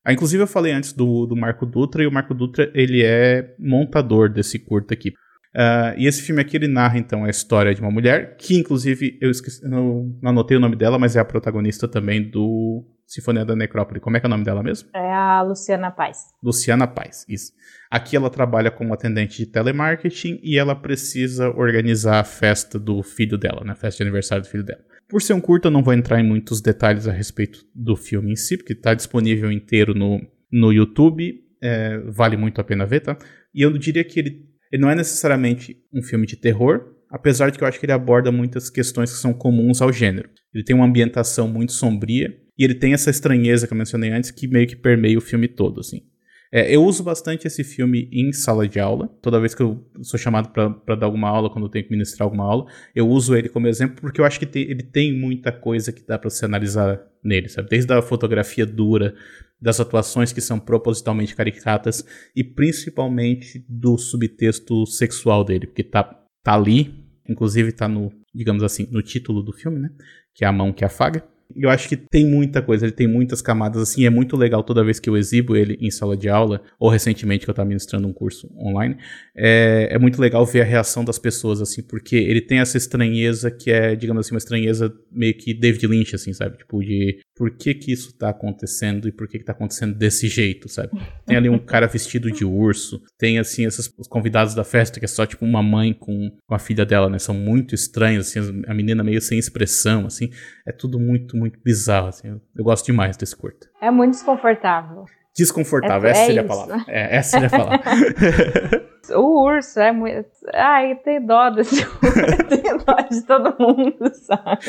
[0.05, 3.55] Ah, inclusive eu falei antes do, do Marco Dutra, e o Marco Dutra, ele é
[3.59, 5.13] montador desse curta aqui.
[5.55, 9.19] Ah, e esse filme aqui, ele narra, então, a história de uma mulher, que inclusive,
[9.21, 13.45] eu esqueci, não, não anotei o nome dela, mas é a protagonista também do Sinfonia
[13.45, 14.01] da Necrópole.
[14.01, 14.89] Como é que é o nome dela mesmo?
[14.95, 16.19] É a Luciana Paz.
[16.43, 17.53] Luciana Paz, isso.
[17.91, 23.37] Aqui ela trabalha como atendente de telemarketing e ela precisa organizar a festa do filho
[23.37, 23.73] dela, né?
[23.73, 24.81] A festa de aniversário do filho dela.
[25.13, 28.33] Por ser um curto, eu não vou entrar em muitos detalhes a respeito do filme
[28.33, 30.19] em si, porque está disponível inteiro no,
[30.51, 31.39] no YouTube.
[31.63, 33.19] é, vale muito a pena ver, tá?
[33.55, 37.59] E eu diria que ele, ele não é necessariamente um filme de terror, apesar de
[37.59, 40.31] que eu acho que ele aborda muitas questões que são comuns ao gênero.
[40.55, 44.31] Ele tem uma ambientação muito sombria e ele tem essa estranheza que eu mencionei antes
[44.31, 46.07] que meio que permeia o filme todo, assim.
[46.55, 49.09] É, eu uso bastante esse filme em sala de aula.
[49.23, 52.27] Toda vez que eu sou chamado para dar alguma aula, quando eu tenho que ministrar
[52.27, 55.51] alguma aula, eu uso ele como exemplo porque eu acho que tem- ele tem muita
[55.51, 57.71] coisa que dá para se analisar nele, sabe?
[57.71, 59.15] Desde a fotografia dura,
[59.59, 66.03] das atuações que são propositalmente caricatas e principalmente do subtexto sexual dele, porque tá,
[66.43, 66.93] tá ali,
[67.29, 69.91] inclusive tá no, digamos assim, no título do filme, né?
[70.35, 71.25] Que é a mão que afaga.
[71.57, 74.85] Eu acho que tem muita coisa, ele tem muitas camadas, assim, é muito legal toda
[74.85, 78.07] vez que eu exibo ele em sala de aula, ou recentemente que eu estava ministrando
[78.07, 78.97] um curso online,
[79.35, 83.51] é, é muito legal ver a reação das pessoas, assim, porque ele tem essa estranheza
[83.51, 86.59] que é, digamos assim, uma estranheza meio que David Lynch, assim, sabe?
[86.59, 90.29] Tipo, de por que que isso tá acontecendo e por que que tá acontecendo desse
[90.29, 90.91] jeito, sabe?
[91.27, 95.05] Tem ali um cara vestido de urso, tem, assim, esses, os convidados da festa, que
[95.05, 97.19] é só, tipo, uma mãe com, com a filha dela, né?
[97.19, 100.31] São muito estranhos, assim, a menina meio sem expressão, assim,
[100.67, 102.29] é tudo muito, muito bizarro, assim.
[102.29, 103.69] Eu, eu gosto demais desse curta.
[103.81, 105.05] É muito desconfortável.
[105.35, 106.49] Desconfortável, É- essa é seria a isso.
[106.55, 106.85] palavra.
[106.89, 108.93] É, essa seria a palavra.
[109.11, 110.29] O urso é muito.
[110.55, 112.47] Ai, tenho dó desse urso.
[112.49, 114.61] Tenho dó de todo mundo, sabe?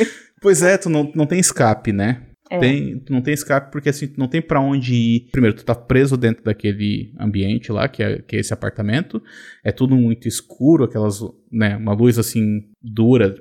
[0.43, 2.21] Pois é, tu não, não tem escape, né?
[2.51, 2.59] É.
[2.59, 5.29] Tem, tu não tem escape porque assim, tu não tem pra onde ir.
[5.31, 9.23] Primeiro, tu tá preso dentro daquele ambiente lá, que é, que é esse apartamento.
[9.63, 11.19] É tudo muito escuro, aquelas,
[11.51, 13.33] né, uma luz assim dura.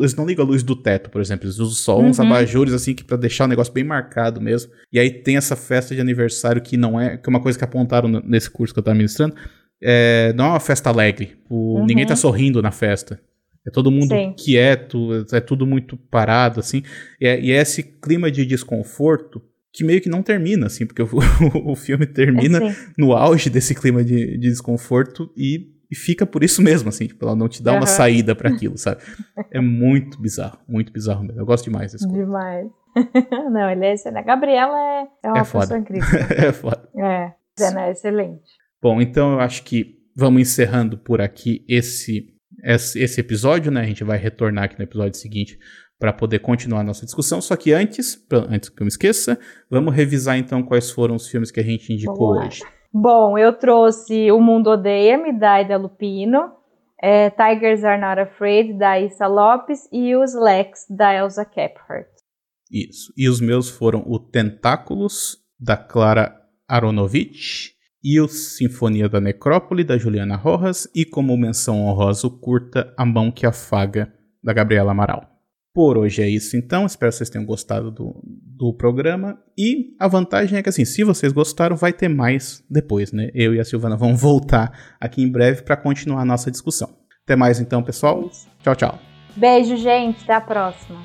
[0.00, 1.46] Eles não ligam a luz do teto, por exemplo.
[1.46, 2.26] Eles usam só uns Uhum.
[2.26, 4.70] abajures assim que para deixar o negócio bem marcado mesmo.
[4.92, 7.64] E aí tem essa festa de aniversário que não é, que é uma coisa que
[7.64, 9.34] apontaram nesse curso que eu tava ministrando.
[9.82, 11.36] É, não é uma festa alegre.
[11.48, 11.86] O- Uhum.
[11.86, 13.18] Ninguém tá sorrindo na festa.
[13.70, 14.34] É todo mundo Sim.
[14.36, 16.82] quieto, é tudo muito parado, assim.
[17.20, 19.40] E é, e é esse clima de desconforto
[19.72, 21.08] que meio que não termina, assim, porque o,
[21.70, 26.44] o filme termina Assim, no auge desse clima de, de desconforto e e fica por
[26.44, 27.78] isso mesmo, assim, tipo, ela não te dá uhum.
[27.78, 29.02] uma saída para aquilo, sabe?
[29.52, 31.40] É muito bizarro, muito bizarro mesmo.
[31.40, 32.68] Eu gosto demais desse Demais.
[33.50, 34.22] não, ele é excelente.
[34.22, 36.06] A Gabriela é, é uma é pessoa incrível.
[36.30, 36.88] é foda.
[36.96, 38.52] É, Zena é excelente.
[38.80, 42.32] Bom, então eu acho que vamos encerrando por aqui esse,
[42.64, 43.80] esse episódio, né?
[43.80, 45.58] A gente vai retornar aqui no episódio seguinte
[45.98, 47.40] para poder continuar a nossa discussão.
[47.40, 49.38] Só que antes, pra, antes que eu me esqueça,
[49.70, 52.62] vamos revisar então quais foram os filmes que a gente indicou hoje.
[52.92, 56.52] Bom, eu trouxe O Mundo Odeia-me, da Aida Lupino,
[57.00, 62.08] é, Tigers Are Not Afraid, da Issa Lopes, e Os Lex, da Elsa Kephart.
[62.70, 63.12] Isso.
[63.16, 66.34] E os meus foram o Tentáculos, da Clara
[66.66, 73.04] Aronovich, e o Sinfonia da Necrópole, da Juliana Rojas, e como menção honrosa, curta A
[73.04, 75.28] Mão que Afaga, da Gabriela Amaral.
[75.72, 79.38] Por hoje é isso então, espero que vocês tenham gostado do, do programa.
[79.56, 83.30] E a vantagem é que assim, se vocês gostaram, vai ter mais depois, né?
[83.32, 86.90] Eu e a Silvana vamos voltar aqui em breve para continuar a nossa discussão.
[87.24, 88.28] Até mais então, pessoal.
[88.62, 88.98] Tchau, tchau.
[89.36, 90.24] Beijo, gente.
[90.24, 90.98] Até a próxima.